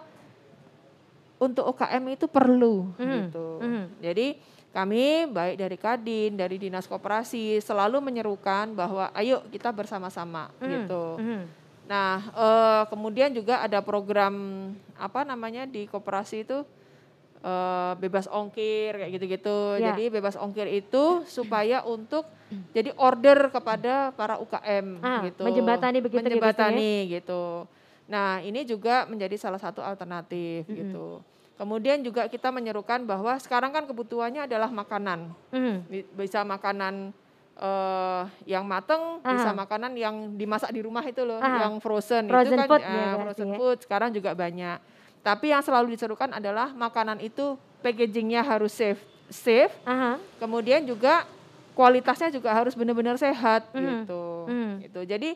[1.38, 3.48] untuk UKM itu perlu Mhm, gitu.
[3.60, 3.84] mhm.
[4.02, 4.28] Jadi
[4.70, 11.04] kami baik dari Kadin, dari Dinas Koperasi selalu menyerukan bahwa ayo kita bersama-sama Mhm, gitu.
[11.18, 11.42] mhm.
[11.88, 14.36] Nah, eh, kemudian juga ada program
[14.94, 16.68] apa namanya di koperasi itu
[17.38, 19.58] eh, bebas ongkir kayak gitu-gitu.
[19.80, 19.94] Ya.
[19.94, 22.28] Jadi bebas ongkir itu supaya untuk
[22.72, 25.44] jadi order kepada para UKM Ah, gitu.
[25.44, 26.36] menjembatani begitu gitu ya?
[26.36, 27.44] Menjembatani gitu.
[28.08, 31.20] Nah, ini juga menjadi salah satu alternatif gitu.
[31.58, 35.34] Kemudian juga kita menyerukan bahwa sekarang kan kebutuhannya adalah makanan.
[35.50, 35.76] Mhm.
[35.90, 37.12] Bi- Bisa makanan
[37.58, 39.58] eh yang mateng, bisa Aha.
[39.58, 41.66] makanan yang dimasak di rumah itu loh, Aha.
[41.66, 43.58] yang frozen, Frozen itu kan food ya berarti frozen ya.
[43.58, 44.78] food sekarang juga banyak.
[45.20, 49.74] Tapi yang selalu diserukan adalah makanan itu packagingnya harus safe, safe.
[49.84, 50.22] Aha.
[50.38, 51.26] Kemudian juga
[51.74, 53.82] kualitasnya juga harus benar-benar sehat Mhm.
[54.06, 54.24] gitu.
[54.48, 54.72] Mhm.
[54.86, 55.02] Gitu.
[55.04, 55.30] Jadi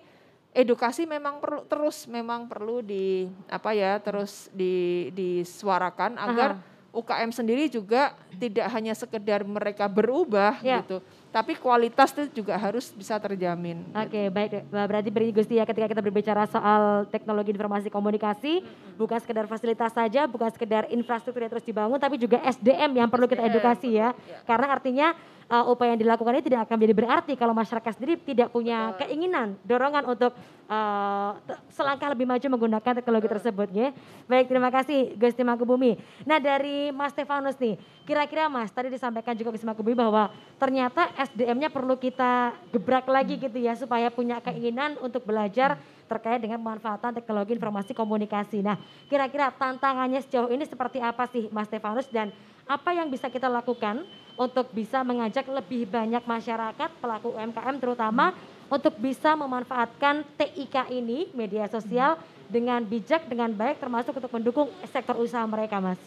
[0.51, 6.59] edukasi memang perlu terus memang perlu di apa ya terus di disuarakan agar
[6.91, 10.84] UKM sendiri juga tidak hanya sekedar mereka berubah Ya.
[10.84, 10.99] gitu,
[11.32, 13.88] tapi kualitas itu juga harus bisa terjamin.
[13.95, 14.67] Oke, baik.
[14.67, 18.59] Bah, Berarti Gusti ya ketika kita berbicara soal teknologi informasi komunikasi,
[18.99, 23.32] bukan sekedar fasilitas saja, bukan sekedar infrastruktur yang terus dibangun, tapi juga SDM yang perlu
[23.32, 24.11] kita edukasi ya.
[24.43, 25.15] Karena artinya
[25.51, 29.59] uh, upaya yang dilakukan ini tidak akan menjadi berarti kalau masyarakat sendiri tidak punya keinginan,
[29.67, 30.32] dorongan untuk
[30.71, 31.36] uh,
[31.67, 33.91] selangkah lebih maju menggunakan teknologi tersebut ya.
[34.32, 35.99] Baik, terima kasih Gusti Mangkubumi.
[36.23, 37.75] Nah dari Mas Stefanus nih,
[38.07, 43.57] kira-kira Mas tadi disampaikan juga Gusti Mangkubumi bahwa ternyata SDM-nya perlu kita gebrak lagi gitu
[43.61, 45.78] ya supaya punya keinginan untuk belajar
[46.09, 48.59] terkait dengan pemanfaatan teknologi informasi komunikasi.
[48.59, 48.76] Nah,
[49.07, 52.34] kira-kira tantangannya sejauh ini seperti apa sih Mas Stefanus dan
[52.67, 54.03] apa yang bisa kita lakukan
[54.36, 58.36] untuk bisa mengajak lebih banyak masyarakat pelaku UMKM terutama
[58.72, 62.15] untuk bisa memanfaatkan TIK ini media sosial
[62.47, 65.99] dengan bijak dengan baik termasuk untuk mendukung sektor usaha mereka, Mas.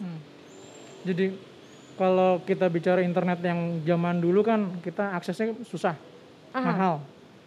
[1.05, 1.37] Jadi
[1.95, 5.95] kalau kita bicara internet yang zaman dulu kan kita aksesnya susah,
[6.51, 6.63] Aha.
[6.63, 6.95] mahal.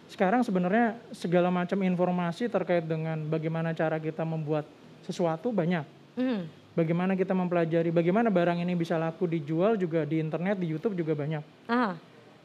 [0.08, 4.64] Sekarang sebenarnya segala macam informasi terkait dengan bagaimana cara kita membuat
[5.04, 5.84] sesuatu banyak.
[6.16, 6.48] Hmm.
[6.72, 11.12] Bagaimana kita mempelajari bagaimana barang ini bisa laku dijual juga di internet, di YouTube juga
[11.12, 11.44] banyak.
[11.68, 11.92] Aha.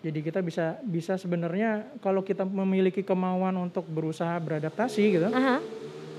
[0.04, 5.64] Jadi kita bisa bisa sebenarnya kalau kita memiliki kemauan untuk berusaha beradaptasi gitu, Aha.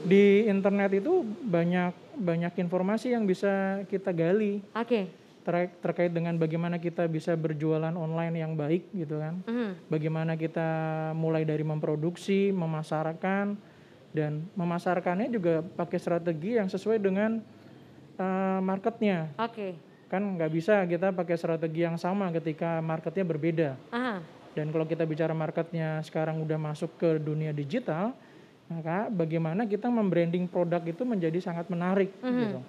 [0.08, 5.10] di internet itu banyak banyak informasi yang bisa kita gali Oke.
[5.44, 9.44] Ter- terkait dengan bagaimana kita bisa berjualan online yang baik gitu kan.
[9.44, 9.92] Mhm.
[9.92, 10.68] Bagaimana kita
[11.12, 13.54] mulai dari memproduksi, memasarkan
[14.16, 17.44] dan memasarkannya juga pakai strategi yang sesuai dengan
[18.16, 19.30] uh, marketnya.
[19.36, 19.76] Oke.
[20.08, 23.70] Kan nggak bisa kita pakai strategi yang sama ketika marketnya berbeda.
[23.92, 24.24] Aha.
[24.54, 28.14] Dan kalau kita bicara marketnya sekarang udah masuk ke dunia digital,
[28.70, 32.62] maka bagaimana kita membranding produk itu menjadi sangat menarik gitu.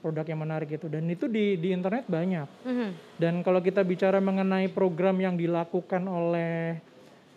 [0.00, 2.46] Produk yang menarik itu dan itu di di internet banyak.
[2.62, 2.88] Mhm.
[3.18, 6.78] Dan kalau kita bicara mengenai program yang dilakukan oleh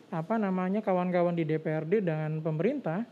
[0.10, 3.06] apa namanya kawan-kawan di DPRD dan pemerintah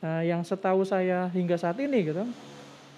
[0.00, 2.24] eh, yang setahu saya hingga saat ini gitu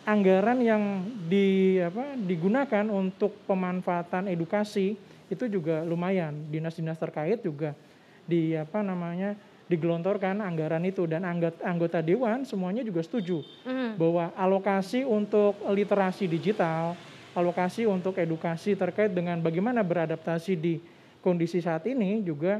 [0.09, 0.83] anggaran yang
[1.29, 4.97] di apa digunakan untuk pemanfaatan edukasi
[5.31, 7.77] itu juga lumayan dinas-dinas terkait juga
[8.25, 9.37] di apa namanya
[9.71, 13.95] digelontorkan anggaran itu dan anggota, anggota dewan semuanya juga setuju Mhm.
[13.95, 16.99] bahwa alokasi untuk literasi digital,
[17.39, 20.83] alokasi untuk edukasi terkait dengan bagaimana beradaptasi di
[21.23, 22.59] kondisi saat ini juga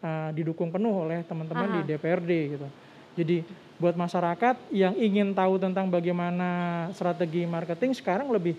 [0.00, 2.68] uh, didukung penuh oleh teman-teman di DPRD gitu.
[3.16, 3.36] Jadi
[3.76, 6.48] buat masyarakat yang ingin tahu tentang bagaimana
[6.96, 8.56] strategi marketing sekarang lebih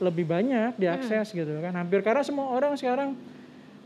[0.00, 1.72] lebih banyak diakses gitu kan.
[1.76, 3.12] Hampir karena semua orang sekarang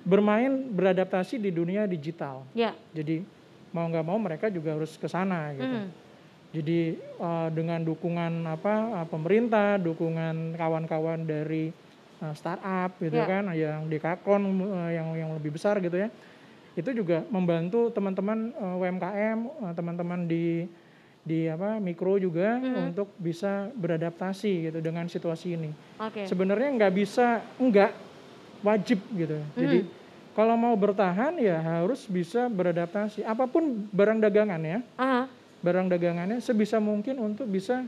[0.03, 2.47] bermain beradaptasi di dunia digital.
[2.55, 2.73] Ya.
[2.95, 3.38] Jadi
[3.73, 5.69] mau nggak mau mereka juga harus ke sana gitu.
[5.69, 5.89] Mhm.
[6.49, 11.69] Jadi eh, dengan dukungan apa eh, pemerintah, dukungan kawan-kawan dari
[12.19, 13.27] eh, startup gitu Ya.
[13.29, 16.09] kan, yang di Kakon eh, yang yang lebih besar gitu ya,
[16.73, 20.47] itu juga membantu teman-teman eh, UMKM, eh, teman-teman di
[21.29, 22.57] di apa mikro juga
[22.89, 25.69] untuk bisa beradaptasi gitu dengan situasi ini.
[26.01, 26.25] Oke.
[26.25, 27.93] Sebenarnya nggak bisa, nggak
[28.65, 29.37] wajib gitu.
[29.53, 29.79] Jadi
[30.39, 33.27] kalau mau bertahan ya harus bisa beradaptasi.
[33.27, 35.27] Apa pun barang dagangan ya Aha.
[35.67, 37.83] barang dagangannya sebisa mungkin untuk bisa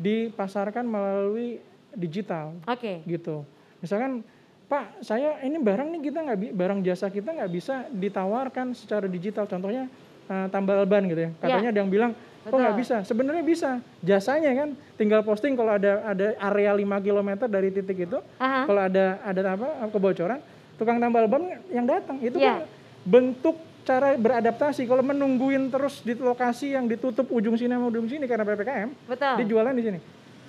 [0.00, 1.60] dipasarkan melalui
[1.92, 3.04] digital Oke.
[3.04, 3.44] gitu.
[3.84, 4.24] Misalkan
[4.66, 9.44] Pak, saya ini barang nih kita nggak barang jasa kita nggak bisa ditawarkan secara digital.
[9.44, 9.84] Contohnya
[10.32, 11.30] eh, tambal ban gitu ya.
[11.44, 12.96] Katanya ada yang bilang kok nggak bisa.
[13.04, 13.84] Sebenarnya bisa.
[14.00, 18.64] Jasanya kan tinggal posting kalau ada ada area 5 km dari titik itu, Aha.
[18.64, 20.40] kalau ada ada apa kebocoran,
[20.76, 22.60] tukang tambal ban yang datang itu Ya.
[22.60, 22.68] kan
[23.02, 24.82] bentuk cara beradaptasi.
[24.82, 29.34] Kalau menungguin terus di lokasi yang ditutup ujung sini sama ujung sini karena ppkm, Betul.
[29.36, 29.98] dia jualan di sini.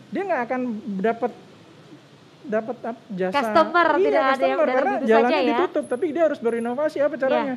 [0.08, 0.62] Dia nggak akan
[1.00, 1.32] dapat
[2.42, 5.50] dapat ap- jasa Customer, iya, tidak ada yang customer, karena jalannya saja ya.
[5.52, 7.56] ditutup tapi dia harus berinovasi apa caranya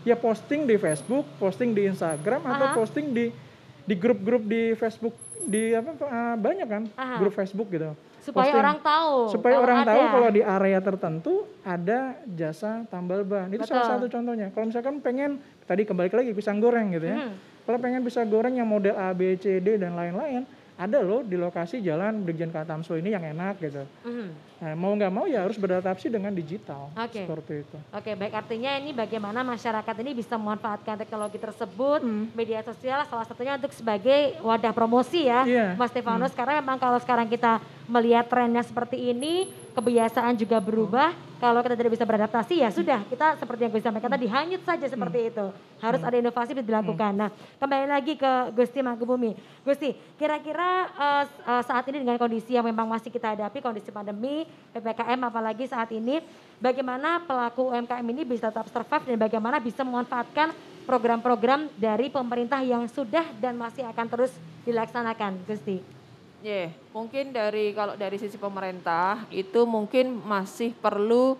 [0.00, 2.74] ya posting di Facebook posting di Instagram atau Aha.
[2.76, 3.34] posting di
[3.82, 5.10] di grup-grup di Facebook
[5.42, 7.18] di apa eh, banyak kan Aha.
[7.18, 7.90] grup Facebook gitu.
[8.28, 8.60] Supaya Posting.
[8.60, 9.12] orang tahu.
[9.32, 9.88] supaya kalau orang ada.
[9.88, 11.98] tahu kalau di area tertentu ada
[12.28, 13.48] jasa tambal ban.
[13.48, 13.92] Itu salah Betul.
[13.96, 14.46] satu contohnya.
[14.52, 17.16] Kalau misalkan pengen tadi kembali lagi pisang goreng gitu ya.
[17.24, 17.32] Hmm.
[17.64, 20.44] Kalau pengen pisang goreng yang model A, B, C, D dan lain-lain,
[20.78, 23.82] ada loh di lokasi jalan Brigjen Katamso ini yang enak gitu.
[24.06, 24.30] Mhm.
[24.58, 26.90] Nah, mau nggak mau ya harus beradaptasi dengan digital.
[26.94, 27.26] Oke.
[27.26, 27.78] Seperti itu.
[27.90, 32.02] Oke, baik artinya ini bagaimana masyarakat ini bisa memanfaatkan teknologi tersebut,
[32.34, 35.66] media sosial salah satunya untuk sebagai wadah promosi ya, Iya.
[35.74, 36.34] Mas Stefanus.
[36.34, 41.14] Karena memang kalau sekarang kita melihat trennya seperti ini, kebiasaan juga berubah.
[41.38, 44.90] Kalau kita tidak bisa beradaptasi ya sudah, kita seperti yang gue sampaikan tadi hanyut saja
[44.90, 45.46] seperti itu.
[45.78, 47.14] Harus ada inovasi yang dilakukan.
[47.14, 47.30] Nah,
[47.62, 49.38] kembali lagi ke Gusti Mangkubumi.
[49.62, 54.50] Gusti, kira-kira eh, eh, saat ini dengan kondisi yang memang masih kita hadapi, kondisi pandemi,
[54.74, 56.18] PPKM apalagi saat ini,
[56.58, 60.50] bagaimana pelaku UMKM ini bisa tetap survive dan bagaimana bisa memanfaatkan
[60.90, 64.34] program-program dari pemerintah yang sudah dan masih akan terus
[64.66, 65.97] dilaksanakan, Gusti.
[66.38, 71.34] Ya, mungkin dari kalau dari sisi pemerintah itu mungkin masih perlu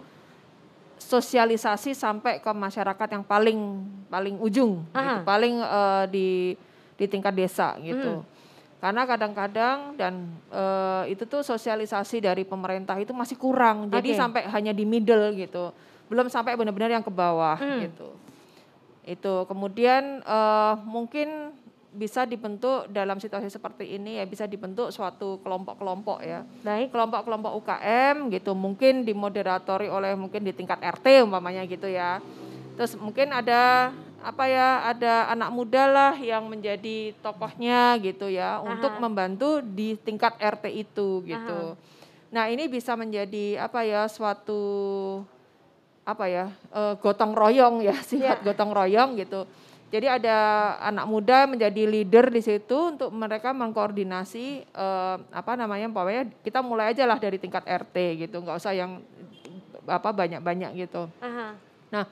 [0.99, 3.59] sosialisasi sampai ke masyarakat yang paling
[4.11, 4.99] paling ujung, Aha.
[4.99, 6.29] gitu, paling eh, di
[6.99, 8.27] di tingkat desa gitu.
[8.27, 8.27] Hmm.
[8.83, 14.75] Karena kadang-kadang dan eh, itu tuh sosialisasi dari pemerintah itu masih kurang, jadi sampai hanya
[14.75, 15.71] di middle gitu,
[16.11, 17.87] belum sampai benar-benar yang ke bawah Hmm.
[17.87, 18.11] gitu.
[19.07, 21.48] Itu kemudian eh, mungkin
[21.99, 26.95] bisa dibentuk dalam situasi seperti ini ya bisa dibentuk suatu kelompok-kelompok ya Baik.
[26.95, 32.23] kelompok-kelompok UKM gitu mungkin dimoderatori oleh mungkin di tingkat RT umpamanya gitu ya
[32.79, 33.91] terus mungkin ada
[34.23, 39.03] apa ya ada anak muda lah yang menjadi tokohnya gitu ya untuk Aha.
[39.03, 41.75] membantu di tingkat RT itu gitu
[42.31, 44.63] nah ini bisa menjadi apa ya suatu
[46.07, 48.55] apa ya eh, gotong royong ya sifat Ya.
[48.55, 49.45] gotong royong gitu
[49.89, 50.37] jadi ada
[50.85, 56.93] anak muda menjadi leader di situ untuk mereka mengkoordinasi eh, apa namanya pokoknya kita mulai
[56.93, 59.01] aja lah dari tingkat RT gitu nggak usah yang
[59.89, 61.69] apa banyak-banyak gitu Aha.
[61.89, 62.05] Nah,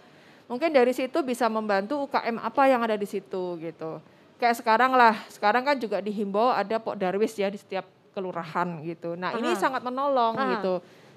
[0.49, 4.01] mungkin dari situ bisa membantu UKM apa yang ada di situ gitu.
[4.37, 9.17] Kayak sekarang lah, sekarang kan juga dihimbau ada Pok Darwis ya di setiap kelurahan gitu.
[9.17, 9.61] Nah, ini Aha.
[9.61, 10.51] sangat menolong Aha.
[10.57, 10.75] gitu.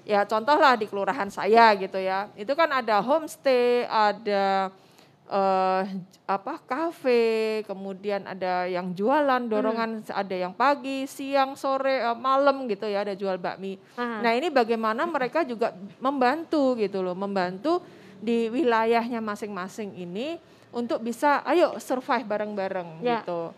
[0.08, 2.32] Ya contoh lah di kelurahan saya gitu ya.
[2.36, 4.72] Itu kan ada homestay, ada
[5.30, 5.82] eh
[6.26, 12.90] apa kafe, kemudian ada yang jualan dorongan, ada yang pagi, siang, sore, eh, malam gitu
[12.90, 13.78] ya, ada jual bakmi.
[13.94, 14.26] Aha.
[14.26, 15.70] Nah ini bagaimana mereka juga
[16.02, 17.78] membantu gitu loh, membantu
[18.18, 20.36] di wilayahnya masing-masing ini
[20.74, 23.22] untuk bisa ayo survive bareng-bareng Ya.
[23.22, 23.54] gitu.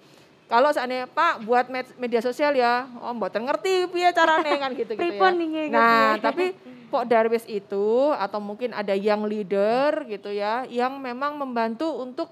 [0.53, 4.93] Kalau seandainya Pak buat med- media sosial ya, oh mboten ngerti piye carane kan gitu
[4.93, 5.33] gitu ya.
[5.73, 6.53] Nah, tapi
[6.93, 12.29] Pok Darwis itu atau mungkin ada yang leader gitu ya, yang memang membantu untuk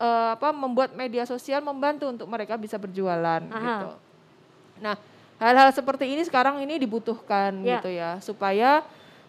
[0.00, 3.60] eh, apa membuat media sosial membantu untuk mereka bisa berjualan Aha.
[3.60, 3.88] gitu.
[4.80, 4.96] Nah,
[5.36, 7.84] hal-hal seperti ini sekarang ini dibutuhkan Ya.
[7.84, 8.80] gitu ya, supaya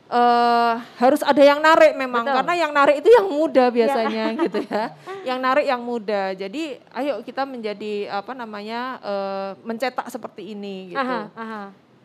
[0.09, 2.35] eh harus ada yang narik memang Betul.
[2.41, 4.83] karena yang narik itu yang muda biasanya gitu ya.
[5.23, 6.21] Yang narik yang muda.
[6.35, 6.63] Jadi
[6.95, 11.01] ayo kita menjadi apa namanya eh, mencetak seperti ini gitu.
[11.01, 11.63] Aha, aha.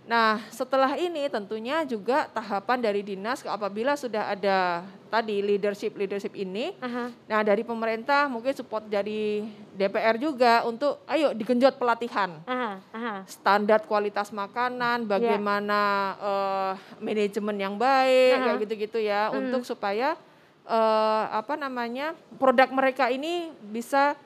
[0.08, 4.80] Nah, setelah ini tentunya juga tahapan dari dinas apabila sudah ada
[5.12, 7.12] tadi leadership leadership ini Aha.
[7.28, 9.44] Nah, dari pemerintah mungkin support dari
[9.76, 13.14] DPR juga untuk ayo digenjot pelatihan Aha, aha.
[13.28, 15.80] standar kualitas makanan, bagaimana
[16.16, 16.72] eh,
[17.04, 18.44] manajemen yang baik Aha.
[18.48, 19.44] kayak gitu-gitu ya Hmm.
[19.44, 20.16] untuk supaya
[20.64, 24.16] eh, apa namanya produk mereka ini bisa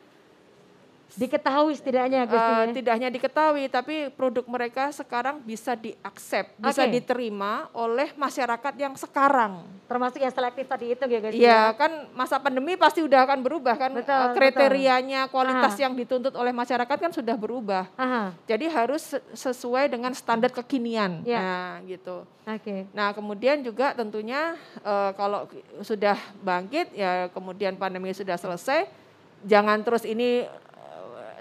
[1.14, 2.40] Diketahui setidaknya Gusti.
[2.40, 2.72] eh, ya.
[2.72, 6.92] tidak hanya diketahui tapi produk mereka sekarang bisa diaksep, bisa Oke.
[6.92, 9.60] diterima oleh masyarakat yang sekarang.
[9.84, 11.38] Termasuk yang selektif tadi itu ya Gusti.
[11.38, 15.82] Iya kan masa pandemi pasti udah akan berubah kan Betul, eh, kriterianya kualitas Aha.
[15.84, 17.92] yang dituntut oleh masyarakat kan sudah berubah.
[17.94, 18.32] Aha.
[18.48, 21.20] Jadi harus se- sesuai dengan standar kekinian.
[21.22, 21.40] Ya.
[21.40, 22.24] Nah, gitu.
[22.42, 22.88] Oke.
[22.90, 25.44] Nah, kemudian juga tentunya eh, kalau
[25.84, 28.88] sudah bangkit ya kemudian pandemi sudah selesai,
[29.42, 30.48] jangan terus ini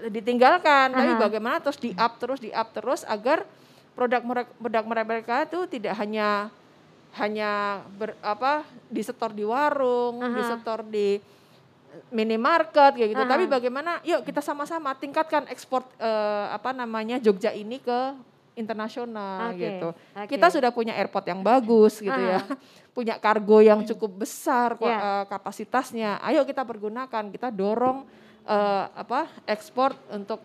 [0.09, 1.21] ditinggalkan, tapi Aha.
[1.21, 3.45] bagaimana terus di up terus di up terus agar
[3.93, 6.49] produk mereka produk mereka itu tidak hanya
[7.19, 10.31] hanya ber, apa disetor di warung, Aha.
[10.33, 11.19] disetor di
[12.07, 13.23] minimarket kayak gitu.
[13.23, 13.31] Aha.
[13.35, 18.15] Tapi bagaimana yuk kita sama-sama tingkatkan ekspor eh, apa namanya Jogja ini ke
[18.55, 19.89] internasional Oke, gitu.
[19.95, 20.27] oke.
[20.27, 22.43] Kita sudah punya airport yang bagus gitu ya.
[22.91, 25.23] Punya kargo yang cukup besar kok, Ya.
[25.23, 26.19] eh, kapasitasnya.
[26.19, 28.03] Ayo kita pergunakan, kita dorong
[28.45, 30.41] eh, apa ekspor untuk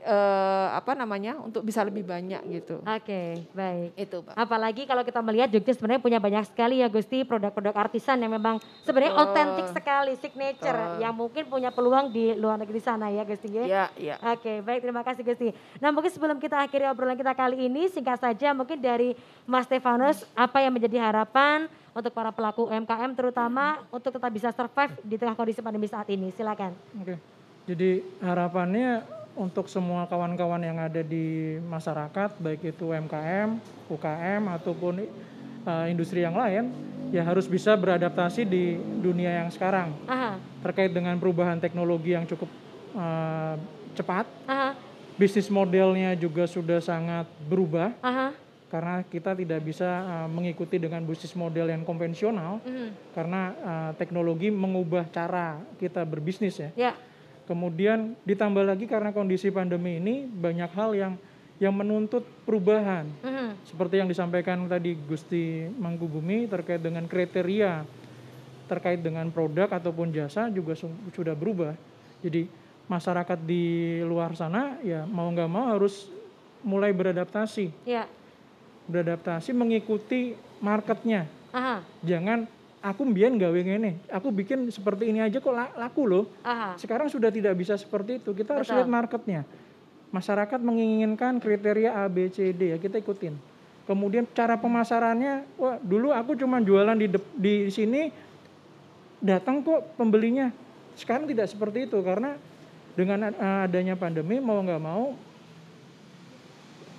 [0.00, 2.80] eh, apa namanya untuk bisa lebih banyak gitu.
[2.84, 3.90] Oke, baik.
[3.96, 4.34] Itu, Pak.
[4.36, 8.60] Apalagi kalau kita melihat Jogja sebenarnya punya banyak sekali ya Gusti produk-produk artisan yang memang
[8.84, 11.02] sebenarnya otentik sekali, signature Betul.
[11.04, 13.64] yang mungkin punya peluang di luar negeri sana ya Gusti ya.
[13.64, 14.14] Iya, iya.
[14.32, 15.52] Oke, baik terima kasih Gusti.
[15.78, 19.12] Nah mungkin sebelum kita akhiri obrolan kita kali ini, singkat saja mungkin dari
[19.44, 24.94] Mas Stefanus, apa yang menjadi harapan untuk para pelaku UMKM terutama untuk tetap bisa survive
[25.02, 26.30] di tengah kondisi pandemi saat ini?
[26.34, 26.72] Silakan.
[27.02, 27.18] Oke.
[27.66, 29.04] Jadi harapannya
[29.38, 35.06] untuk semua kawan-kawan yang ada di masyarakat, baik itu UMKM, UKM ataupun
[35.64, 36.74] uh, industri yang lain,
[37.14, 42.50] ya harus bisa beradaptasi di dunia yang sekarang Aha, terkait dengan perubahan teknologi yang cukup
[42.94, 43.54] uh,
[43.94, 44.26] cepat.
[44.46, 44.74] aha,
[45.18, 48.34] Bisnis modelnya juga sudah sangat berubah aha.
[48.70, 54.48] Karena kita tidak bisa uh, mengikuti dengan bisnis model yang konvensional mhm, karena uh, teknologi
[54.48, 56.70] mengubah cara kita berbisnis ya.
[56.78, 56.92] Ya,
[57.50, 61.12] Kemudian ditambah lagi karena kondisi pandemi ini banyak hal yang
[61.58, 63.10] yang menuntut perubahan.
[63.20, 67.84] mhm, Seperti yang disampaikan tadi Gusti Mangkubumi terkait dengan kriteria
[68.70, 71.74] terkait dengan produk ataupun jasa juga su- sudah berubah.
[72.22, 72.46] Jadi
[72.86, 76.06] masyarakat di luar sana ya mau nggak mau harus
[76.62, 78.04] mulai beradaptasi, ya,
[78.90, 81.30] beradaptasi mengikuti marketnya.
[81.54, 82.44] aha, Jangan
[82.82, 86.24] aku mbien gawe ngene, aku bikin seperti ini aja kok la- laku loh.
[86.42, 86.74] aha.
[86.76, 88.34] Sekarang sudah tidak bisa seperti itu.
[88.34, 88.82] Kita harus Betul.
[88.82, 89.40] lihat marketnya.
[90.10, 93.38] Masyarakat menginginkan kriteria A, B, C, D ya kita ikutin.
[93.86, 98.10] Kemudian cara pemasarannya, wah dulu aku cuma jualan di di sini,
[99.18, 100.50] datang kok pembelinya.
[100.98, 102.34] Sekarang tidak seperti itu karena
[102.98, 103.30] dengan
[103.62, 105.14] adanya pandemi mau nggak mau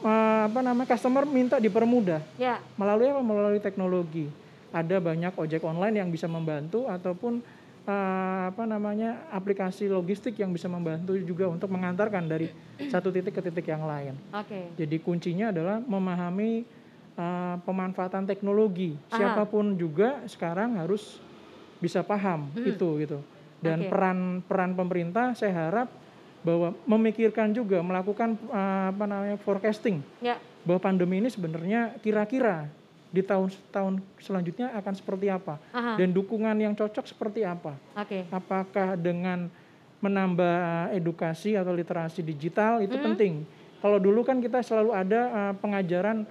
[0.01, 3.21] uh, apa namanya customer minta dipermudah Ya, melalui apa?
[3.21, 4.27] Melalui teknologi.
[4.71, 7.43] Ada banyak ojek online yang bisa membantu ataupun
[7.81, 12.47] eh, apa namanya aplikasi logistik yang bisa membantu juga untuk mengantarkan dari
[12.87, 14.15] satu titik ke titik yang lain.
[14.31, 14.79] oke.
[14.79, 16.63] Jadi kuncinya adalah memahami
[17.11, 18.95] eh, pemanfaatan teknologi.
[19.11, 19.17] Aha.
[19.19, 21.19] Siapa pun juga sekarang harus
[21.83, 23.19] bisa paham itu gitu.
[23.59, 23.83] Dan Hmm.
[23.83, 23.91] Oke.
[23.91, 25.91] peran peran pemerintah saya harap
[26.41, 32.65] bahwa memikirkan juga melakukan eh, apa namanya forecasting Ya, bahwa pandemi ini sebenarnya kira-kira
[33.11, 37.75] di tahun-tahun selanjutnya akan seperti apa aha, dan dukungan yang cocok seperti apa.
[37.93, 38.23] oke.
[38.29, 39.51] Apakah dengan
[40.01, 40.57] menambah
[40.91, 43.03] edukasi atau literasi digital itu Mhm.
[43.03, 43.33] penting.
[43.77, 46.25] Kalau dulu kan kita selalu ada eh, pengajaran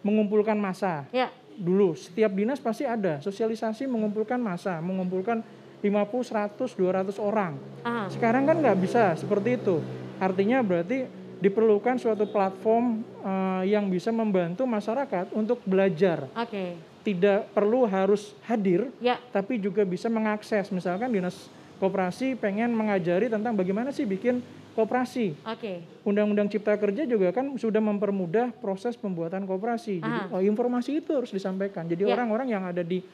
[0.00, 1.06] mengumpulkan massa.
[1.10, 5.38] Ya, Dulu setiap dinas pasti ada sosialisasi mengumpulkan massa, mengumpulkan
[5.84, 7.52] 50, 100, 200 orang.
[7.84, 9.84] aha, Sekarang kan nggak bisa seperti itu.
[10.16, 11.04] Artinya berarti
[11.36, 16.24] diperlukan suatu platform eh, yang bisa membantu masyarakat untuk belajar.
[16.32, 16.96] oke.
[17.04, 20.72] Tidak perlu harus hadir, Ya, tapi juga bisa mengakses.
[20.72, 24.40] Misalkan dinas koperasi pengen mengajari tentang bagaimana sih bikin
[24.72, 25.36] koperasi.
[25.44, 25.84] oke.
[26.00, 30.00] Undang-undang Cipta Kerja juga kan sudah mempermudah proses pembuatan koperasi.
[30.00, 31.84] Jadi oh, informasi itu harus disampaikan.
[31.84, 32.16] Jadi Ya.
[32.16, 33.04] orang-orang yang ada di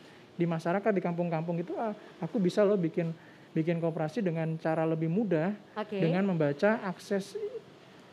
[0.40, 3.12] di masyarakat di kampung-kampung itu, ah, aku bisa loh bikin
[3.50, 5.98] bikin koperasi dengan cara lebih mudah Oke.
[5.98, 7.34] dengan membaca akses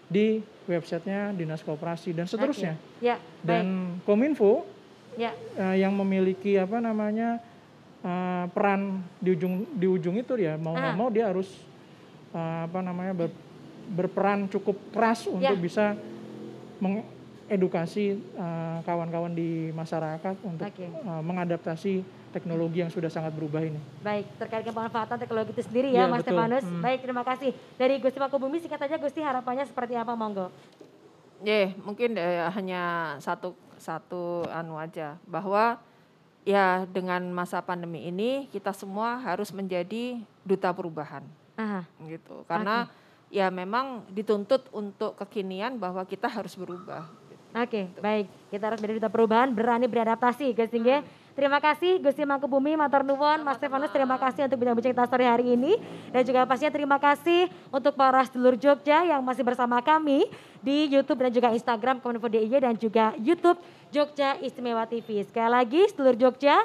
[0.07, 2.75] di websitenya dinas koperasi dan seterusnya.
[2.75, 3.05] Oke.
[3.05, 3.45] Ya, baik.
[3.45, 3.65] Dan
[4.03, 4.67] Kominfo
[5.15, 7.41] Ya, eh, yang memiliki apa namanya
[7.99, 10.93] eh, peran di ujung di ujung itu ya mau nggak Ah.
[10.95, 11.49] mau dia harus
[12.29, 13.37] eh, apa namanya ber-
[13.89, 15.57] berperan cukup keras untuk Ya.
[15.57, 15.97] bisa
[17.47, 20.83] mengedukasi eh, kawan-kawan di masyarakat untuk Oke.
[20.83, 22.03] eh, mengadaptasi
[22.35, 23.79] teknologi yang sudah sangat berubah ini.
[24.03, 24.27] baik.
[24.35, 26.27] Terkait dengan pemanfaatan teknologi itu sendiri ya, Iya, Mas.
[26.27, 26.65] Stefanus.
[26.67, 26.83] Hmm.
[26.83, 27.55] Baik, terima kasih.
[27.79, 30.51] Dari Gusti Makubumi, singkat saja Gusti harapannya seperti apa, monggo?
[31.39, 35.79] Ya, mungkin eh, hanya satu satu anu aja bahwa
[36.43, 41.21] ya dengan masa pandemi ini kita semua harus menjadi duta perubahan
[41.55, 42.41] Aha, gitu.
[42.49, 42.89] Karena
[43.29, 47.05] ya memang dituntut untuk kekinian bahwa kita harus berubah.
[47.57, 48.29] Oke, baik.
[48.53, 51.01] Kita harus duta perubahan, berani beradaptasi, Gusti nggih.
[51.37, 55.53] Terima kasih Gusti Mangkubumi, Matur Nuwun, Mas Stefanus terima kasih untuk bincang-bincang kita sore hari
[55.53, 55.77] ini
[56.09, 60.25] dan juga pastinya terima kasih untuk para sedulur Jogja yang masih bersama kami
[60.65, 63.61] di YouTube dan juga Instagram Kominfo DIY dan juga YouTube
[63.93, 65.21] Jogja Istimewa TV.
[65.29, 66.57] Sekali lagi sedulur Jogja,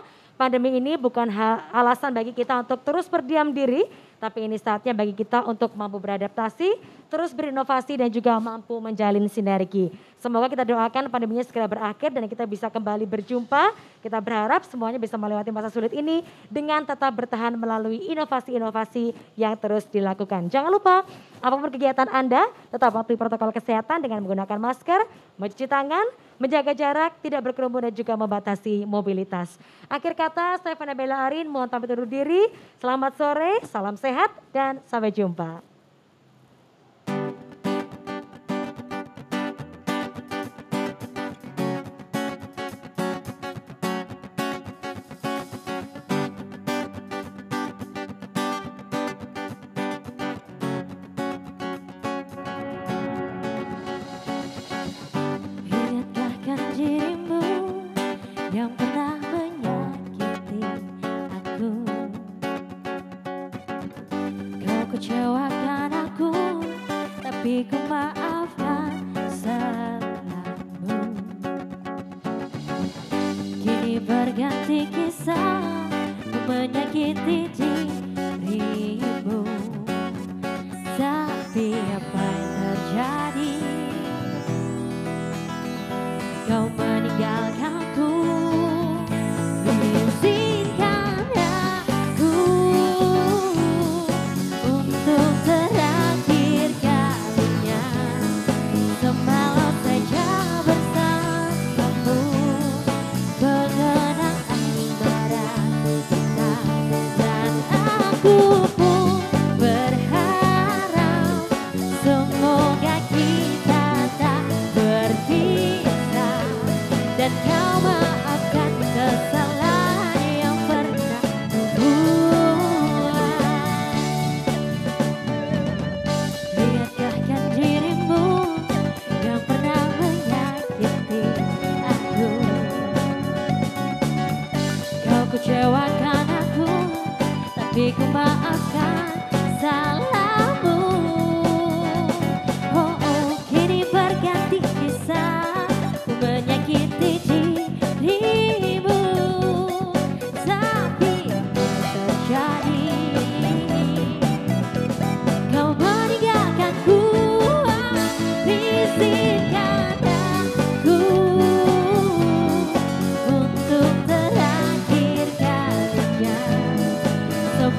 [0.43, 1.31] pandemi ini bukan
[1.71, 3.87] alasan bagi kita untuk terus berdiam diri,
[4.19, 9.95] tapi ini saatnya bagi kita untuk mampu beradaptasi, terus berinovasi dan juga mampu menjalin sinergi.
[10.19, 13.71] Semoga kita doakan pandeminya segera berakhir dan kita bisa kembali berjumpa.
[14.03, 19.87] Kita berharap semuanya bisa melewati masa sulit ini dengan tetap bertahan melalui inovasi-inovasi yang terus
[19.91, 20.51] dilakukan.
[20.51, 21.07] Jangan lupa,
[21.39, 25.07] apa pun kegiatan Anda, tetap patuhi protokol kesehatan dengan menggunakan masker,
[25.39, 26.07] mencuci tangan,
[26.43, 29.55] menjaga jarak, tidak berkerumun dan juga membatasi mobilitas.
[29.87, 32.51] Akhir kata, saya Bella Arin, mohon pamit undur diri.
[32.83, 35.72] Selamat sore, salam sehat, dan sampai jumpa.
[65.03, 66.31] kecewakan aku
[67.19, 69.03] Tapi ku maafkan
[69.35, 71.11] salahmu.
[73.67, 75.91] Kini berganti kisah
[76.47, 77.51] Menyakiti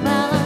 [0.01, 0.42] Untuk